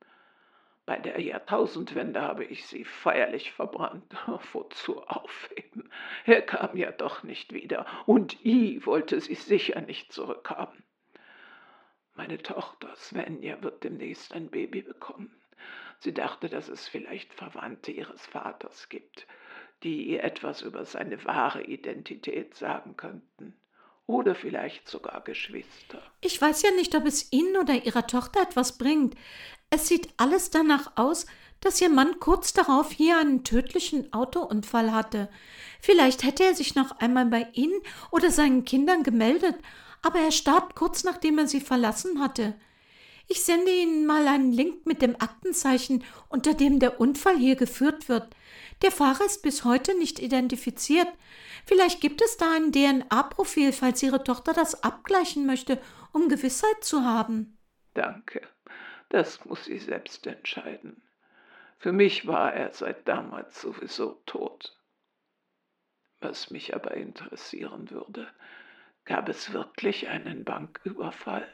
Bei 0.87 0.97
der 0.97 1.21
Jahrtausendwende 1.21 2.21
habe 2.21 2.45
ich 2.45 2.65
sie 2.65 2.83
feierlich 2.83 3.51
verbrannt. 3.51 4.15
Wozu 4.53 5.03
aufheben? 5.03 5.91
Er 6.25 6.41
kam 6.41 6.75
ja 6.75 6.91
doch 6.91 7.21
nicht 7.21 7.53
wieder, 7.53 7.85
und 8.07 8.43
I 8.43 8.83
wollte 8.83 9.21
sie 9.21 9.35
sicher 9.35 9.79
nicht 9.81 10.11
zurückhaben. 10.11 10.83
Meine 12.15 12.39
Tochter 12.39 12.95
Svenja 12.95 13.61
wird 13.61 13.83
demnächst 13.83 14.33
ein 14.33 14.49
Baby 14.49 14.81
bekommen. 14.81 15.39
Sie 15.99 16.13
dachte, 16.13 16.49
dass 16.49 16.67
es 16.67 16.87
vielleicht 16.87 17.31
Verwandte 17.35 17.91
ihres 17.91 18.25
Vaters 18.25 18.89
gibt 18.89 19.27
die 19.83 20.07
ihr 20.07 20.23
etwas 20.23 20.61
über 20.61 20.85
seine 20.85 21.23
wahre 21.25 21.63
Identität 21.63 22.55
sagen 22.55 22.97
könnten. 22.97 23.55
Oder 24.07 24.35
vielleicht 24.35 24.87
sogar 24.87 25.21
Geschwister. 25.21 26.01
Ich 26.21 26.41
weiß 26.41 26.61
ja 26.61 26.71
nicht, 26.71 26.95
ob 26.95 27.05
es 27.05 27.31
Ihnen 27.31 27.57
oder 27.57 27.85
Ihrer 27.85 28.07
Tochter 28.07 28.41
etwas 28.41 28.77
bringt. 28.77 29.15
Es 29.69 29.89
sieht 29.89 30.09
alles 30.15 30.49
danach 30.49 30.93
aus, 30.95 31.25
dass 31.59 31.81
Ihr 31.81 31.89
Mann 31.89 32.19
kurz 32.19 32.53
darauf 32.53 32.91
hier 32.91 33.17
einen 33.17 33.43
tödlichen 33.43 34.13
Autounfall 34.13 34.93
hatte. 34.93 35.29
Vielleicht 35.81 36.23
hätte 36.23 36.45
er 36.45 36.55
sich 36.55 36.75
noch 36.75 36.99
einmal 36.99 37.25
bei 37.25 37.47
Ihnen 37.51 37.81
oder 38.09 38.31
seinen 38.31 38.63
Kindern 38.63 39.03
gemeldet, 39.03 39.55
aber 40.01 40.19
er 40.19 40.31
starb 40.31 40.75
kurz 40.75 41.03
nachdem 41.03 41.37
er 41.37 41.47
sie 41.47 41.61
verlassen 41.61 42.21
hatte. 42.21 42.55
Ich 43.27 43.43
sende 43.43 43.71
Ihnen 43.71 44.05
mal 44.05 44.25
einen 44.27 44.53
Link 44.53 44.85
mit 44.85 45.01
dem 45.01 45.15
Aktenzeichen, 45.19 46.05
unter 46.29 46.53
dem 46.53 46.79
der 46.79 47.01
Unfall 47.01 47.37
hier 47.37 47.57
geführt 47.57 48.07
wird. 48.07 48.27
Der 48.81 48.91
Fahrer 48.91 49.25
ist 49.25 49.41
bis 49.41 49.63
heute 49.63 49.97
nicht 49.97 50.19
identifiziert. 50.19 51.07
Vielleicht 51.65 51.99
gibt 51.99 52.21
es 52.21 52.37
da 52.37 52.53
ein 52.53 52.71
DNA-Profil, 52.71 53.73
falls 53.73 54.03
Ihre 54.03 54.23
Tochter 54.23 54.53
das 54.53 54.83
abgleichen 54.83 55.45
möchte, 55.45 55.81
um 56.11 56.29
Gewissheit 56.29 56.83
zu 56.83 57.03
haben. 57.03 57.57
Danke. 57.93 58.41
Das 59.09 59.45
muss 59.45 59.65
sie 59.65 59.79
selbst 59.79 60.27
entscheiden. 60.27 61.01
Für 61.79 61.91
mich 61.91 62.27
war 62.27 62.53
er 62.53 62.73
seit 62.73 63.07
damals 63.07 63.61
sowieso 63.61 64.21
tot. 64.25 64.77
Was 66.19 66.49
mich 66.49 66.75
aber 66.75 66.95
interessieren 66.95 67.89
würde, 67.91 68.27
gab 69.05 69.29
es 69.29 69.53
wirklich 69.53 70.07
einen 70.07 70.43
Banküberfall? 70.43 71.47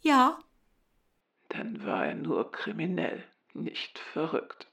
Ja. 0.00 0.38
Dann 1.48 1.84
war 1.84 2.06
er 2.06 2.14
nur 2.14 2.50
kriminell, 2.50 3.24
nicht 3.54 3.98
verrückt. 3.98 4.71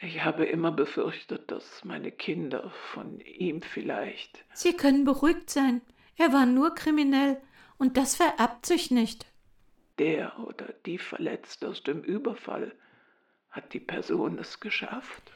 Ich 0.00 0.22
habe 0.24 0.44
immer 0.44 0.72
befürchtet, 0.72 1.50
dass 1.50 1.84
meine 1.84 2.12
Kinder 2.12 2.70
von 2.92 3.20
ihm 3.20 3.62
vielleicht. 3.62 4.44
Sie 4.52 4.74
können 4.74 5.04
beruhigt 5.04 5.48
sein. 5.48 5.80
Er 6.16 6.32
war 6.32 6.44
nur 6.44 6.74
kriminell 6.74 7.40
und 7.78 7.96
das 7.96 8.16
vererbt 8.16 8.66
sich 8.66 8.90
nicht. 8.90 9.26
Der 9.98 10.38
oder 10.38 10.74
die 10.84 10.98
Verletzte 10.98 11.68
aus 11.68 11.82
dem 11.82 12.02
Überfall 12.02 12.74
Hat 13.50 13.72
die 13.72 13.80
Person 13.80 14.38
es 14.38 14.60
geschafft? 14.60 15.32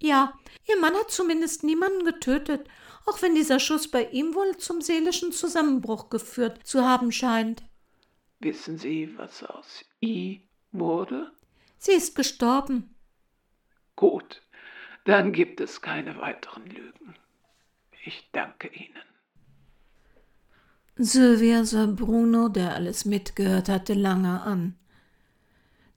Ja, 0.00 0.38
ihr 0.68 0.78
Mann 0.80 0.94
hat 0.94 1.10
zumindest 1.10 1.64
niemanden 1.64 2.04
getötet, 2.04 2.68
auch 3.06 3.20
wenn 3.22 3.34
dieser 3.34 3.58
Schuss 3.58 3.88
bei 3.88 4.04
ihm 4.10 4.34
wohl 4.34 4.56
zum 4.58 4.80
seelischen 4.80 5.32
Zusammenbruch 5.32 6.08
geführt 6.08 6.64
zu 6.64 6.84
haben 6.84 7.10
scheint. 7.10 7.64
Wissen 8.38 8.78
Sie, 8.78 9.16
was 9.16 9.42
aus 9.42 9.84
I 10.00 10.42
wurde? 10.70 11.32
Sie 11.78 11.92
ist 11.92 12.14
gestorben. 12.14 12.93
Gut, 13.96 14.42
dann 15.04 15.32
gibt 15.32 15.60
es 15.60 15.80
keine 15.80 16.18
weiteren 16.18 16.66
Lügen. 16.66 17.14
Ich 18.04 18.28
danke 18.32 18.68
Ihnen. 18.68 19.02
Sylvia 20.96 21.64
sah 21.64 21.86
Bruno, 21.86 22.48
der 22.48 22.74
alles 22.74 23.04
mitgehört 23.04 23.68
hatte, 23.68 23.94
lange 23.94 24.42
an. 24.42 24.76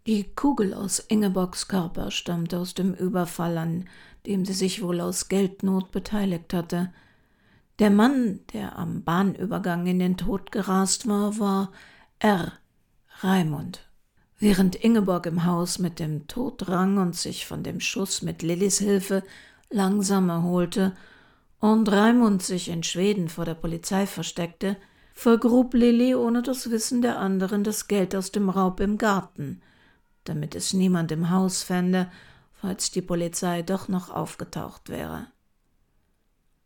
Die 0.08 0.24
Kugel 0.24 0.74
aus 0.74 1.00
Ingeborgs 1.00 1.68
Körper 1.68 2.12
stammte 2.12 2.58
aus 2.60 2.74
dem 2.74 2.94
Überfall, 2.94 3.58
an 3.58 3.90
dem 4.26 4.46
sie 4.46 4.54
sich 4.54 4.82
wohl 4.82 5.02
aus 5.02 5.28
Geldnot 5.28 5.92
beteiligt 5.92 6.54
hatte. 6.54 6.94
Der 7.80 7.90
Mann, 7.90 8.40
der 8.54 8.78
am 8.78 9.04
Bahnübergang 9.04 9.86
in 9.86 10.00
den 10.00 10.18
Tod 10.18 10.52
gerast 10.52 11.08
war, 11.08 11.40
war 11.40 11.72
R. 12.20 12.54
Raimund. 13.20 13.87
Während 14.40 14.76
Ingeborg 14.76 15.26
im 15.26 15.46
Haus 15.46 15.80
mit 15.80 16.00
dem 16.00 16.28
Tod 16.28 16.70
rang 16.70 16.98
und 16.98 17.16
sich 17.16 17.48
von 17.48 17.64
dem 17.64 17.80
Schuss 17.80 18.22
mit 18.22 18.44
Lillys 18.44 18.78
Hilfe 18.78 19.24
langsam 19.70 20.30
erholte 20.30 20.96
und 21.60 21.92
Raimund 21.92 22.44
sich 22.44 22.70
in 22.70 22.84
Schweden 22.84 23.30
vor 23.30 23.46
der 23.46 23.56
Polizei 23.56 24.06
versteckte, 24.06 24.78
vergrub 25.14 25.74
Lilly 25.74 26.14
ohne 26.14 26.44
das 26.44 26.70
Wissen 26.70 27.02
der 27.02 27.18
anderen 27.18 27.64
das 27.64 27.88
Geld 27.88 28.16
aus 28.16 28.32
dem 28.32 28.50
Raub 28.50 28.80
im 28.80 29.00
Garten, 29.00 29.62
damit 30.24 30.54
es 30.54 30.72
niemand 30.72 31.12
im 31.12 31.32
Haus 31.32 31.64
fände, 31.64 32.12
falls 32.54 32.92
die 32.92 33.02
Polizei 33.02 33.64
doch 33.64 33.88
noch 33.88 34.12
aufgetaucht 34.12 34.90
wäre. 34.90 35.28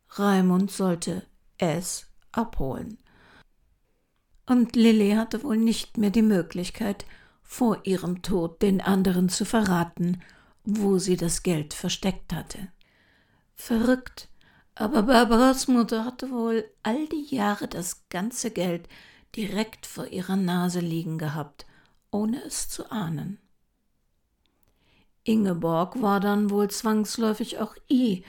Raimund 0.09 0.71
sollte 0.71 1.25
es 1.57 2.07
abholen. 2.33 2.97
Und 4.45 4.75
Lilly 4.75 5.11
hatte 5.11 5.41
wohl 5.43 5.55
nicht 5.55 5.97
mehr 5.97 6.09
die 6.09 6.21
Möglichkeit, 6.21 7.05
vor 7.51 7.79
ihrem 7.83 8.21
Tod 8.21 8.61
den 8.61 8.79
anderen 8.79 9.27
zu 9.27 9.43
verraten, 9.43 10.21
wo 10.63 10.99
sie 10.99 11.17
das 11.17 11.43
Geld 11.43 11.73
versteckt 11.73 12.31
hatte. 12.31 12.69
Verrückt, 13.55 14.29
aber 14.73 15.03
Barbaras 15.03 15.67
Mutter 15.67 16.05
hatte 16.05 16.31
wohl 16.31 16.63
all 16.81 17.09
die 17.09 17.35
Jahre 17.35 17.67
das 17.67 18.07
ganze 18.07 18.51
Geld 18.51 18.87
direkt 19.35 19.85
vor 19.85 20.07
ihrer 20.07 20.37
Nase 20.37 20.79
liegen 20.79 21.17
gehabt, 21.17 21.65
ohne 22.09 22.41
es 22.41 22.69
zu 22.69 22.89
ahnen. 22.89 23.37
Ingeborg 25.25 26.01
war 26.01 26.21
dann 26.21 26.51
wohl 26.51 26.69
zwangsläufig 26.69 27.59
auch 27.59 27.75
I, 27.91 28.23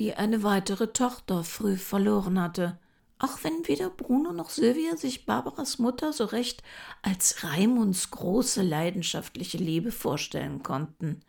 die 0.00 0.14
eine 0.14 0.42
weitere 0.42 0.88
Tochter 0.88 1.44
früh 1.44 1.76
verloren 1.76 2.40
hatte 2.40 2.76
auch 3.18 3.42
wenn 3.42 3.66
weder 3.66 3.90
Bruno 3.90 4.32
noch 4.32 4.50
Sylvia 4.50 4.96
sich 4.96 5.26
Barbaras 5.26 5.78
Mutter 5.78 6.12
so 6.12 6.24
recht 6.24 6.62
als 7.02 7.42
Raimunds 7.42 8.10
große 8.10 8.62
leidenschaftliche 8.62 9.58
Liebe 9.58 9.90
vorstellen 9.90 10.62
konnten. 10.62 11.20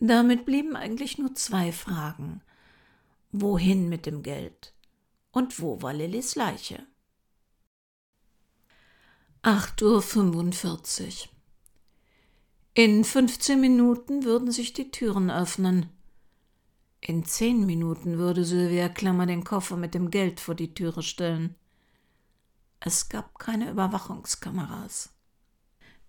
Damit 0.00 0.46
blieben 0.46 0.76
eigentlich 0.76 1.18
nur 1.18 1.34
zwei 1.34 1.72
Fragen. 1.72 2.42
Wohin 3.32 3.88
mit 3.88 4.06
dem 4.06 4.22
Geld? 4.22 4.72
Und 5.30 5.60
wo 5.60 5.82
war 5.82 5.92
Lillys 5.92 6.34
Leiche? 6.34 6.84
8.45 9.42 11.04
Uhr. 11.04 11.28
In 12.74 13.04
15 13.04 13.60
Minuten 13.60 14.24
würden 14.24 14.50
sich 14.50 14.72
die 14.72 14.90
Türen 14.90 15.30
öffnen. 15.30 15.90
In 17.00 17.24
zehn 17.24 17.64
Minuten 17.64 18.18
würde 18.18 18.44
Sylvia 18.44 18.88
Klammer 18.88 19.26
den 19.26 19.42
Koffer 19.42 19.76
mit 19.76 19.94
dem 19.94 20.10
Geld 20.10 20.38
vor 20.38 20.54
die 20.54 20.74
Türe 20.74 21.02
stellen. 21.02 21.54
Es 22.78 23.08
gab 23.08 23.38
keine 23.38 23.70
Überwachungskameras. 23.70 25.10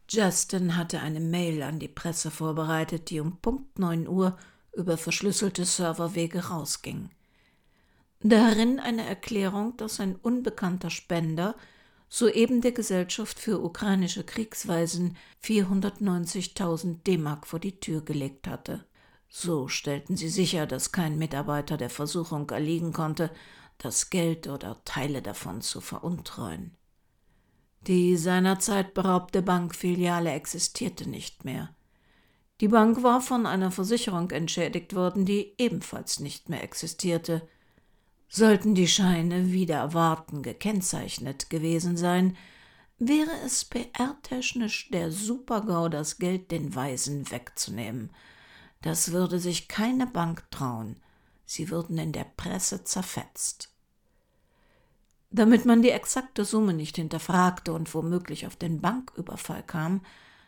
Justin 0.09 0.75
hatte 0.75 0.99
eine 0.99 1.21
Mail 1.21 1.63
an 1.63 1.79
die 1.79 1.87
Presse 1.87 2.31
vorbereitet, 2.31 3.09
die 3.09 3.21
um 3.21 3.37
Punkt 3.37 3.79
neun 3.79 4.07
Uhr 4.07 4.37
über 4.73 4.97
verschlüsselte 4.97 5.63
Serverwege 5.63 6.47
rausging. 6.47 7.09
Darin 8.21 8.79
eine 8.79 9.05
Erklärung, 9.05 9.75
dass 9.77 9.99
ein 10.01 10.15
unbekannter 10.15 10.89
Spender 10.89 11.55
soeben 12.09 12.59
der 12.59 12.73
Gesellschaft 12.73 13.39
für 13.39 13.63
ukrainische 13.63 14.25
Kriegsweisen 14.25 15.15
490.000 15.43 17.03
D-Mark 17.03 17.47
vor 17.47 17.59
die 17.59 17.79
Tür 17.79 18.01
gelegt 18.01 18.47
hatte. 18.47 18.83
So 19.33 19.69
stellten 19.69 20.17
sie 20.17 20.27
sicher, 20.27 20.67
dass 20.67 20.91
kein 20.91 21.17
Mitarbeiter 21.17 21.77
der 21.77 21.89
Versuchung 21.89 22.49
erliegen 22.49 22.91
konnte, 22.91 23.31
das 23.77 24.09
Geld 24.09 24.47
oder 24.47 24.83
Teile 24.83 25.21
davon 25.21 25.61
zu 25.61 25.79
veruntreuen. 25.79 26.75
Die 27.87 28.17
seinerzeit 28.17 28.93
beraubte 28.93 29.41
Bankfiliale 29.41 30.31
existierte 30.31 31.09
nicht 31.09 31.45
mehr. 31.45 31.73
Die 32.59 32.67
Bank 32.67 33.03
war 33.03 33.21
von 33.21 33.45
einer 33.45 33.71
Versicherung 33.71 34.29
entschädigt 34.31 34.93
worden, 34.95 35.23
die 35.23 35.55
ebenfalls 35.57 36.19
nicht 36.19 36.49
mehr 36.49 36.61
existierte. 36.61 37.47
Sollten 38.27 38.75
die 38.75 38.89
Scheine 38.89 39.53
wieder 39.53 39.77
erwarten 39.77 40.43
gekennzeichnet 40.43 41.49
gewesen 41.49 41.95
sein, 41.95 42.35
wäre 42.99 43.31
es 43.45 43.63
PR-technisch 43.63 44.89
der 44.91 45.09
Supergau, 45.09 45.87
das 45.87 46.17
Geld 46.17 46.51
den 46.51 46.75
Weisen 46.75 47.31
wegzunehmen– 47.31 48.11
das 48.81 49.11
würde 49.11 49.39
sich 49.39 49.67
keine 49.67 50.07
Bank 50.07 50.49
trauen. 50.51 50.97
Sie 51.45 51.69
würden 51.69 51.97
in 51.97 52.11
der 52.11 52.25
Presse 52.37 52.83
zerfetzt. 52.83 53.69
Damit 55.29 55.65
man 55.65 55.81
die 55.81 55.91
exakte 55.91 56.43
Summe 56.43 56.73
nicht 56.73 56.97
hinterfragte 56.97 57.71
und 57.73 57.93
womöglich 57.93 58.47
auf 58.47 58.55
den 58.55 58.81
Banküberfall 58.81 59.63
kam, 59.63 60.01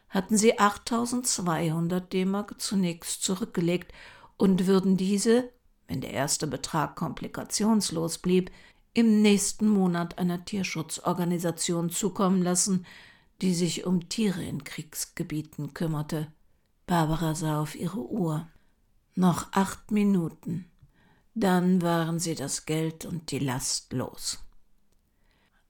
hatten 0.09 0.37
sie 0.37 0.59
8200 0.59 2.11
D-Mark 2.11 2.59
zunächst 2.59 3.23
zurückgelegt 3.23 3.93
und 4.37 4.67
würden 4.67 4.97
diese, 4.97 5.49
wenn 5.87 6.01
der 6.01 6.11
erste 6.11 6.47
Betrag 6.47 6.95
komplikationslos 6.95 8.17
blieb, 8.17 8.51
im 8.93 9.21
nächsten 9.21 9.67
Monat 9.67 10.19
einer 10.19 10.45
Tierschutzorganisation 10.45 11.89
zukommen 11.89 12.43
lassen, 12.43 12.85
die 13.41 13.53
sich 13.53 13.85
um 13.85 14.07
Tiere 14.09 14.43
in 14.43 14.63
Kriegsgebieten 14.63 15.73
kümmerte. 15.73 16.27
Barbara 16.85 17.35
sah 17.35 17.61
auf 17.61 17.75
ihre 17.75 18.01
Uhr. 18.01 18.47
Noch 19.15 19.51
acht 19.51 19.91
Minuten. 19.91 20.69
Dann 21.35 21.81
waren 21.81 22.19
sie 22.19 22.35
das 22.35 22.65
Geld 22.65 23.05
und 23.05 23.31
die 23.31 23.39
Last 23.39 23.93
los. 23.93 24.39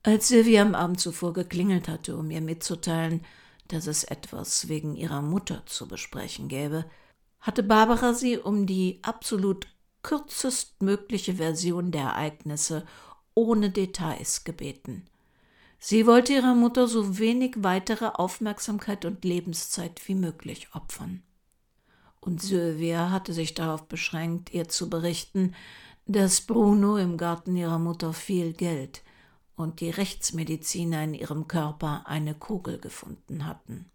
Als 0.02 0.28
Sylvia 0.28 0.62
am 0.62 0.74
Abend 0.74 1.00
zuvor 1.00 1.32
geklingelt 1.32 1.88
hatte, 1.88 2.16
um 2.16 2.30
ihr 2.30 2.42
mitzuteilen, 2.42 3.24
dass 3.68 3.86
es 3.86 4.04
etwas 4.04 4.68
wegen 4.68 4.96
ihrer 4.96 5.22
Mutter 5.22 5.64
zu 5.66 5.88
besprechen 5.88 6.48
gäbe, 6.48 6.84
hatte 7.40 7.62
Barbara 7.62 8.12
sie 8.12 8.38
um 8.38 8.66
die 8.66 8.98
absolut 9.02 9.66
kürzestmögliche 10.02 11.34
Version 11.34 11.90
der 11.90 12.02
Ereignisse 12.02 12.84
ohne 13.34 13.70
Details 13.70 14.44
gebeten. 14.44 15.06
Sie 15.78 16.06
wollte 16.06 16.32
ihrer 16.32 16.54
Mutter 16.54 16.88
so 16.88 17.18
wenig 17.18 17.56
weitere 17.58 18.06
Aufmerksamkeit 18.06 19.04
und 19.04 19.24
Lebenszeit 19.24 20.00
wie 20.06 20.14
möglich 20.14 20.68
opfern. 20.74 21.22
Und 22.20 22.40
Sylvia 22.40 23.10
hatte 23.10 23.34
sich 23.34 23.52
darauf 23.54 23.86
beschränkt, 23.86 24.54
ihr 24.54 24.68
zu 24.68 24.88
berichten, 24.88 25.54
dass 26.06 26.40
Bruno 26.40 26.96
im 26.96 27.16
Garten 27.16 27.54
ihrer 27.56 27.78
Mutter 27.78 28.12
viel 28.12 28.52
Geld 28.52 29.02
und 29.56 29.80
die 29.80 29.90
Rechtsmediziner 29.90 31.04
in 31.04 31.14
ihrem 31.14 31.48
Körper 31.48 32.04
eine 32.06 32.34
Kugel 32.34 32.78
gefunden 32.78 33.46
hatten. 33.46 33.90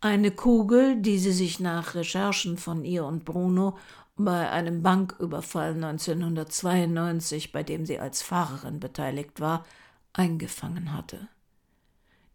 Eine 0.00 0.30
Kugel, 0.30 0.96
die 0.96 1.18
sie 1.18 1.32
sich 1.32 1.60
nach 1.60 1.94
Recherchen 1.94 2.56
von 2.56 2.84
ihr 2.84 3.04
und 3.04 3.24
Bruno 3.24 3.76
bei 4.16 4.50
einem 4.50 4.82
Banküberfall 4.82 5.74
1992, 5.74 7.52
bei 7.52 7.62
dem 7.62 7.84
sie 7.84 7.98
als 7.98 8.22
Fahrerin 8.22 8.80
beteiligt 8.80 9.40
war, 9.40 9.64
eingefangen 10.12 10.92
hatte. 10.92 11.28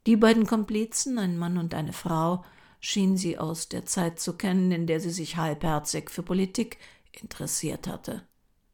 Die 0.05 0.15
beiden 0.15 0.45
Komplizen, 0.45 1.17
ein 1.17 1.37
Mann 1.37 1.57
und 1.57 1.73
eine 1.73 1.93
Frau, 1.93 2.43
schien 2.79 3.17
sie 3.17 3.37
aus 3.37 3.69
der 3.69 3.85
Zeit 3.85 4.19
zu 4.19 4.33
kennen, 4.33 4.71
in 4.71 4.85
der 4.85 4.99
sie 4.99 5.09
sich 5.09 5.37
halbherzig 5.37 6.11
für 6.11 6.23
Politik 6.23 6.77
interessiert 7.11 7.87
hatte. 7.87 8.23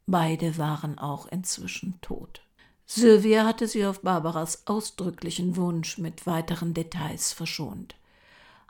Beide 0.06 0.58
waren 0.58 1.00
auch 1.00 1.28
inzwischen 1.28 2.00
tot. 2.02 2.42
Sylvia 2.86 3.46
hatte 3.46 3.68
sie 3.68 3.86
auf 3.86 4.02
Barbaras 4.02 4.68
ausdrücklichen 4.68 5.56
Wunsch 5.56 5.98
mit 5.98 6.28
weiteren 6.28 6.74
Details 6.74 7.32
verschont. 7.32 7.96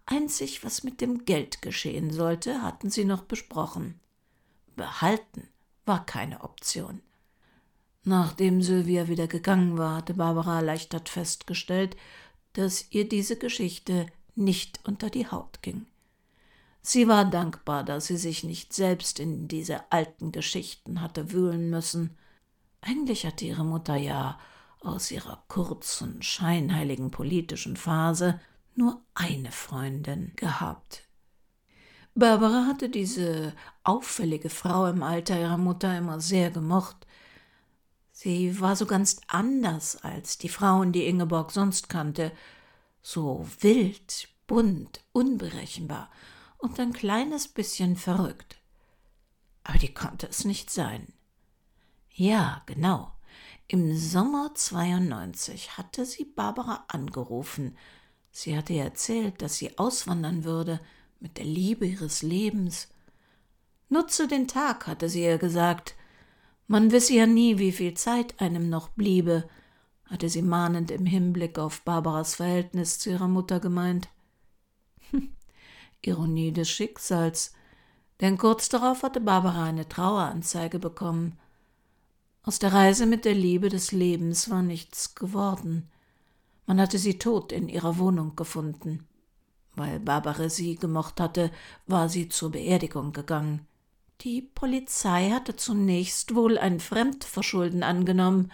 Einzig, 0.05 0.63
was 0.63 0.83
mit 0.83 1.01
dem 1.01 1.25
Geld 1.25 1.63
geschehen 1.63 2.11
sollte, 2.11 2.61
hatten 2.61 2.91
sie 2.91 3.05
noch 3.05 3.23
besprochen. 3.23 3.99
Behalten 4.75 5.47
war 5.85 6.05
keine 6.05 6.41
Option. 6.41 7.01
Nachdem 8.03 8.61
Sylvia 8.61 9.07
wieder 9.07 9.27
gegangen 9.27 9.77
war, 9.77 9.97
hatte 9.97 10.15
Barbara 10.15 10.57
erleichtert 10.57 11.09
festgestellt, 11.09 11.95
dass 12.53 12.91
ihr 12.91 13.07
diese 13.07 13.37
Geschichte 13.37 14.07
nicht 14.35 14.79
unter 14.87 15.09
die 15.09 15.27
Haut 15.27 15.61
ging. 15.61 15.85
Sie 16.81 17.07
war 17.07 17.25
dankbar, 17.25 17.83
dass 17.83 18.07
sie 18.07 18.17
sich 18.17 18.43
nicht 18.43 18.73
selbst 18.73 19.19
in 19.19 19.47
diese 19.47 19.91
alten 19.91 20.31
Geschichten 20.31 21.01
hatte 21.01 21.31
wühlen 21.31 21.69
müssen. 21.69 22.17
Eigentlich 22.81 23.25
hatte 23.25 23.45
ihre 23.45 23.63
Mutter 23.63 23.95
ja 23.95 24.39
aus 24.79 25.11
ihrer 25.11 25.43
kurzen, 25.47 26.23
scheinheiligen 26.23 27.11
politischen 27.11 27.77
Phase 27.77 28.39
nur 28.73 28.99
eine 29.13 29.51
Freundin 29.51 30.31
gehabt. 30.35 31.07
Barbara 32.15 32.65
hatte 32.65 32.89
diese 32.89 33.53
auffällige 33.83 34.49
Frau 34.49 34.87
im 34.87 35.03
Alter 35.03 35.39
ihrer 35.39 35.57
Mutter 35.57 35.95
immer 35.97 36.19
sehr 36.19 36.49
gemocht. 36.49 37.00
Sie 38.23 38.59
war 38.59 38.75
so 38.75 38.85
ganz 38.85 39.19
anders 39.25 39.95
als 40.03 40.37
die 40.37 40.47
Frauen, 40.47 40.91
die 40.91 41.07
Ingeborg 41.07 41.51
sonst 41.51 41.89
kannte, 41.89 42.31
so 43.01 43.47
wild, 43.61 44.27
bunt, 44.45 45.03
unberechenbar 45.11 46.11
und 46.59 46.79
ein 46.79 46.93
kleines 46.93 47.47
bisschen 47.47 47.95
verrückt. 47.95 48.61
Aber 49.63 49.79
die 49.79 49.91
konnte 49.91 50.27
es 50.27 50.45
nicht 50.45 50.69
sein. 50.69 51.11
Ja, 52.11 52.61
genau. 52.67 53.11
Im 53.67 53.97
Sommer 53.97 54.53
92 54.53 55.79
hatte 55.79 56.05
sie 56.05 56.25
Barbara 56.25 56.85
angerufen. 56.89 57.75
Sie 58.29 58.55
hatte 58.55 58.73
ihr 58.73 58.83
erzählt, 58.83 59.41
dass 59.41 59.55
sie 59.55 59.79
auswandern 59.79 60.43
würde 60.43 60.79
mit 61.19 61.39
der 61.39 61.45
Liebe 61.45 61.87
ihres 61.87 62.21
Lebens. 62.21 62.87
Nutze 63.89 64.27
den 64.27 64.47
Tag, 64.47 64.85
hatte 64.85 65.09
sie 65.09 65.23
ihr 65.23 65.39
gesagt. 65.39 65.95
Man 66.71 66.89
wisse 66.93 67.15
ja 67.15 67.25
nie, 67.25 67.57
wie 67.57 67.73
viel 67.73 67.95
Zeit 67.95 68.39
einem 68.39 68.69
noch 68.69 68.87
bliebe, 68.87 69.43
hatte 70.05 70.29
sie 70.29 70.41
mahnend 70.41 70.89
im 70.89 71.05
Hinblick 71.05 71.59
auf 71.59 71.81
Barbaras 71.81 72.35
Verhältnis 72.35 72.97
zu 72.97 73.09
ihrer 73.09 73.27
Mutter 73.27 73.59
gemeint. 73.59 74.07
Ironie 76.01 76.53
des 76.53 76.69
Schicksals, 76.69 77.53
denn 78.21 78.37
kurz 78.37 78.69
darauf 78.69 79.03
hatte 79.03 79.19
Barbara 79.19 79.65
eine 79.65 79.89
Traueranzeige 79.89 80.79
bekommen. 80.79 81.37
Aus 82.41 82.57
der 82.57 82.71
Reise 82.71 83.05
mit 83.05 83.25
der 83.25 83.35
Liebe 83.35 83.67
des 83.67 83.91
Lebens 83.91 84.49
war 84.49 84.61
nichts 84.61 85.13
geworden. 85.13 85.89
Man 86.67 86.79
hatte 86.79 86.99
sie 86.99 87.17
tot 87.17 87.51
in 87.51 87.67
ihrer 87.67 87.97
Wohnung 87.97 88.37
gefunden. 88.37 89.05
Weil 89.75 89.99
Barbara 89.99 90.47
sie 90.47 90.77
gemocht 90.77 91.19
hatte, 91.19 91.51
war 91.85 92.07
sie 92.07 92.29
zur 92.29 92.49
Beerdigung 92.49 93.11
gegangen. 93.11 93.67
Die 94.23 94.43
Polizei 94.43 95.31
hatte 95.31 95.55
zunächst 95.55 96.35
wohl 96.35 96.59
ein 96.59 96.79
Fremdverschulden 96.79 97.81
angenommen, 97.81 98.51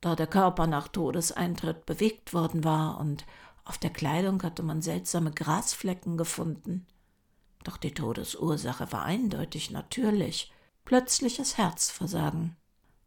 da 0.00 0.14
der 0.14 0.28
Körper 0.28 0.68
nach 0.68 0.86
Todeseintritt 0.86 1.86
bewegt 1.86 2.32
worden 2.32 2.62
war, 2.62 3.00
und 3.00 3.26
auf 3.64 3.78
der 3.78 3.90
Kleidung 3.90 4.40
hatte 4.44 4.62
man 4.62 4.80
seltsame 4.80 5.32
Grasflecken 5.32 6.16
gefunden. 6.16 6.86
Doch 7.64 7.76
die 7.78 7.92
Todesursache 7.92 8.92
war 8.92 9.02
eindeutig 9.02 9.72
natürlich 9.72 10.52
plötzliches 10.84 11.58
Herzversagen. 11.58 12.56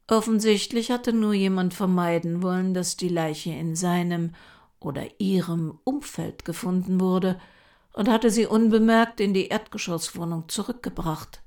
Offensichtlich 0.08 0.92
hatte 0.92 1.14
nur 1.14 1.34
jemand 1.34 1.74
vermeiden 1.74 2.44
wollen, 2.44 2.74
dass 2.74 2.98
die 2.98 3.08
Leiche 3.08 3.52
in 3.52 3.78
seinem 3.78 4.36
oder 4.82 5.08
ihrem 5.18 5.80
Umfeld 5.86 6.44
gefunden 6.44 7.00
wurde 7.00 7.40
und 7.94 8.10
hatte 8.10 8.30
sie 8.30 8.46
unbemerkt 8.46 9.22
in 9.22 9.34
die 9.34 9.48
Erdgeschosswohnung 9.48 10.50
zurückgebracht. 10.50 11.41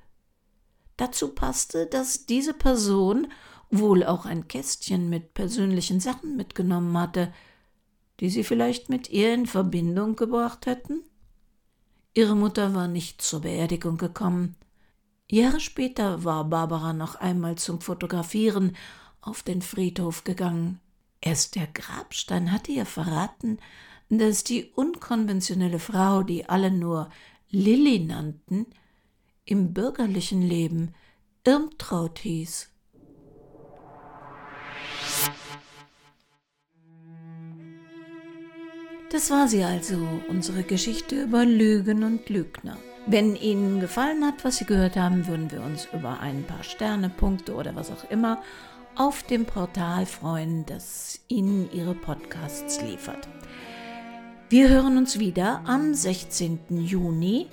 Dazu 0.97 1.29
passte, 1.29 1.87
dass 1.87 2.27
diese 2.27 2.55
Person 2.55 3.29
wohl 3.71 4.05
auch 4.05 4.27
ein 4.27 4.47
Kästchen 4.47 5.09
mit 5.09 5.35
persönlichen 5.35 6.01
Sachen 6.01 6.37
mitgenommen 6.37 6.97
hatte, 6.99 7.33
die 8.21 8.31
sie 8.31 8.45
vielleicht 8.45 8.89
mit 8.89 9.11
ihr 9.11 9.35
in 9.35 9.47
Verbindung 9.47 10.17
gebracht 10.17 10.67
hätten? 10.67 11.03
Ihre 12.15 12.37
Mutter 12.37 12.75
war 12.75 12.87
nicht 12.87 13.23
zur 13.23 13.41
Beerdigung 13.41 13.97
gekommen, 13.97 14.57
Jahre 15.31 15.59
später 15.59 16.23
war 16.23 16.45
Barbara 16.45 16.93
noch 16.93 17.15
einmal 17.15 17.57
zum 17.57 17.81
Fotografieren 17.81 18.77
auf 19.23 19.43
den 19.43 19.63
Friedhof 19.63 20.25
gegangen. 20.25 20.81
Erst 21.21 21.55
der 21.55 21.67
Grabstein 21.67 22.53
hatte 22.53 22.73
ihr 22.73 22.85
verraten, 22.85 23.59
dass 24.11 24.45
die 24.45 24.71
unkonventionelle 24.75 25.79
Frau, 25.79 26.23
die 26.23 26.47
alle 26.47 26.71
nur 26.71 27.09
Lilly 27.51 28.01
nannten, 28.01 28.67
im 29.45 29.73
bürgerlichen 29.73 30.43
Leben 30.43 30.95
Irmtraut 31.47 32.19
hieß. 32.21 32.71
Das 39.13 39.31
war 39.31 39.47
sie 39.47 39.63
also, 39.63 40.09
unsere 40.29 40.65
Geschichte 40.65 41.23
über 41.23 41.45
Lügen 41.45 42.03
und 42.03 42.29
Lügner. 42.29 42.79
Wenn 43.07 43.37
Ihnen 43.37 43.79
gefallen 43.79 44.25
hat, 44.25 44.45
was 44.45 44.57
Sie 44.57 44.65
gehört 44.65 44.97
haben, 44.97 45.27
würden 45.27 45.53
wir 45.53 45.63
uns 45.63 45.87
über 45.93 46.21
ein 46.21 46.43
paar 46.45 46.65
Sterne, 46.65 47.11
Punkte 47.11 47.55
oder 47.55 47.77
was 47.77 47.91
auch 47.91 48.11
immer 48.11 48.43
auf 48.97 49.23
dem 49.23 49.45
Portal 49.45 50.07
freuen, 50.07 50.65
das 50.67 51.21
Ihnen 51.29 51.71
Ihre 51.73 51.95
Podcasts 51.95 52.81
liefert. 52.81 53.29
Wir 54.49 54.69
hören 54.69 54.97
uns 54.97 55.19
wieder 55.19 55.63
am 55.67 55.95
16. 55.95 56.59
Juni 56.71 57.49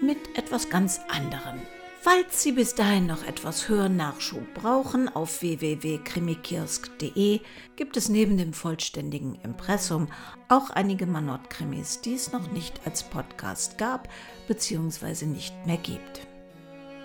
mit 0.00 0.36
etwas 0.36 0.68
ganz 0.68 1.00
anderem. 1.08 1.60
Falls 2.02 2.42
Sie 2.42 2.52
bis 2.52 2.74
dahin 2.74 3.06
noch 3.06 3.24
etwas 3.24 3.68
Hörnachschub 3.68 4.54
brauchen, 4.54 5.08
auf 5.08 5.42
www.krimikiosk.de 5.42 7.40
gibt 7.76 7.98
es 7.98 8.08
neben 8.08 8.38
dem 8.38 8.54
vollständigen 8.54 9.34
Impressum 9.42 10.08
auch 10.48 10.70
einige 10.70 11.04
Manott-Krimis, 11.04 12.00
die 12.00 12.14
es 12.14 12.32
noch 12.32 12.50
nicht 12.52 12.80
als 12.86 13.02
Podcast 13.02 13.76
gab 13.76 14.08
bzw. 14.48 15.26
nicht 15.26 15.54
mehr 15.66 15.76
gibt. 15.76 16.26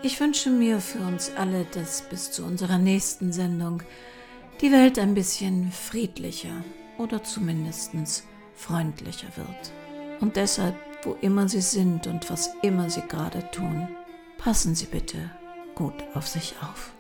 Ich 0.02 0.18
wünsche 0.22 0.50
mir 0.50 0.80
für 0.80 1.00
uns 1.00 1.30
alle, 1.36 1.66
dass 1.74 2.04
bis 2.04 2.32
zu 2.32 2.46
unserer 2.46 2.78
nächsten 2.78 3.34
Sendung 3.34 3.84
die 4.62 4.72
Welt 4.72 4.98
ein 4.98 5.14
bisschen 5.14 5.74
friedlicher 5.74 6.64
oder 6.98 7.22
zumindest 7.22 7.92
freundlicher 8.54 9.28
wird. 9.36 9.74
Und 10.22 10.38
deshalb, 10.38 10.76
wo 11.06 11.14
immer 11.22 11.48
Sie 11.48 11.62
sind 11.62 12.08
und 12.08 12.30
was 12.30 12.50
immer 12.62 12.90
Sie 12.90 13.02
gerade 13.02 13.50
tun, 13.52 13.88
Passen 14.38 14.76
Sie 14.76 14.86
bitte 14.86 15.32
gut 15.74 16.04
auf 16.14 16.28
sich 16.28 16.56
auf. 16.62 16.95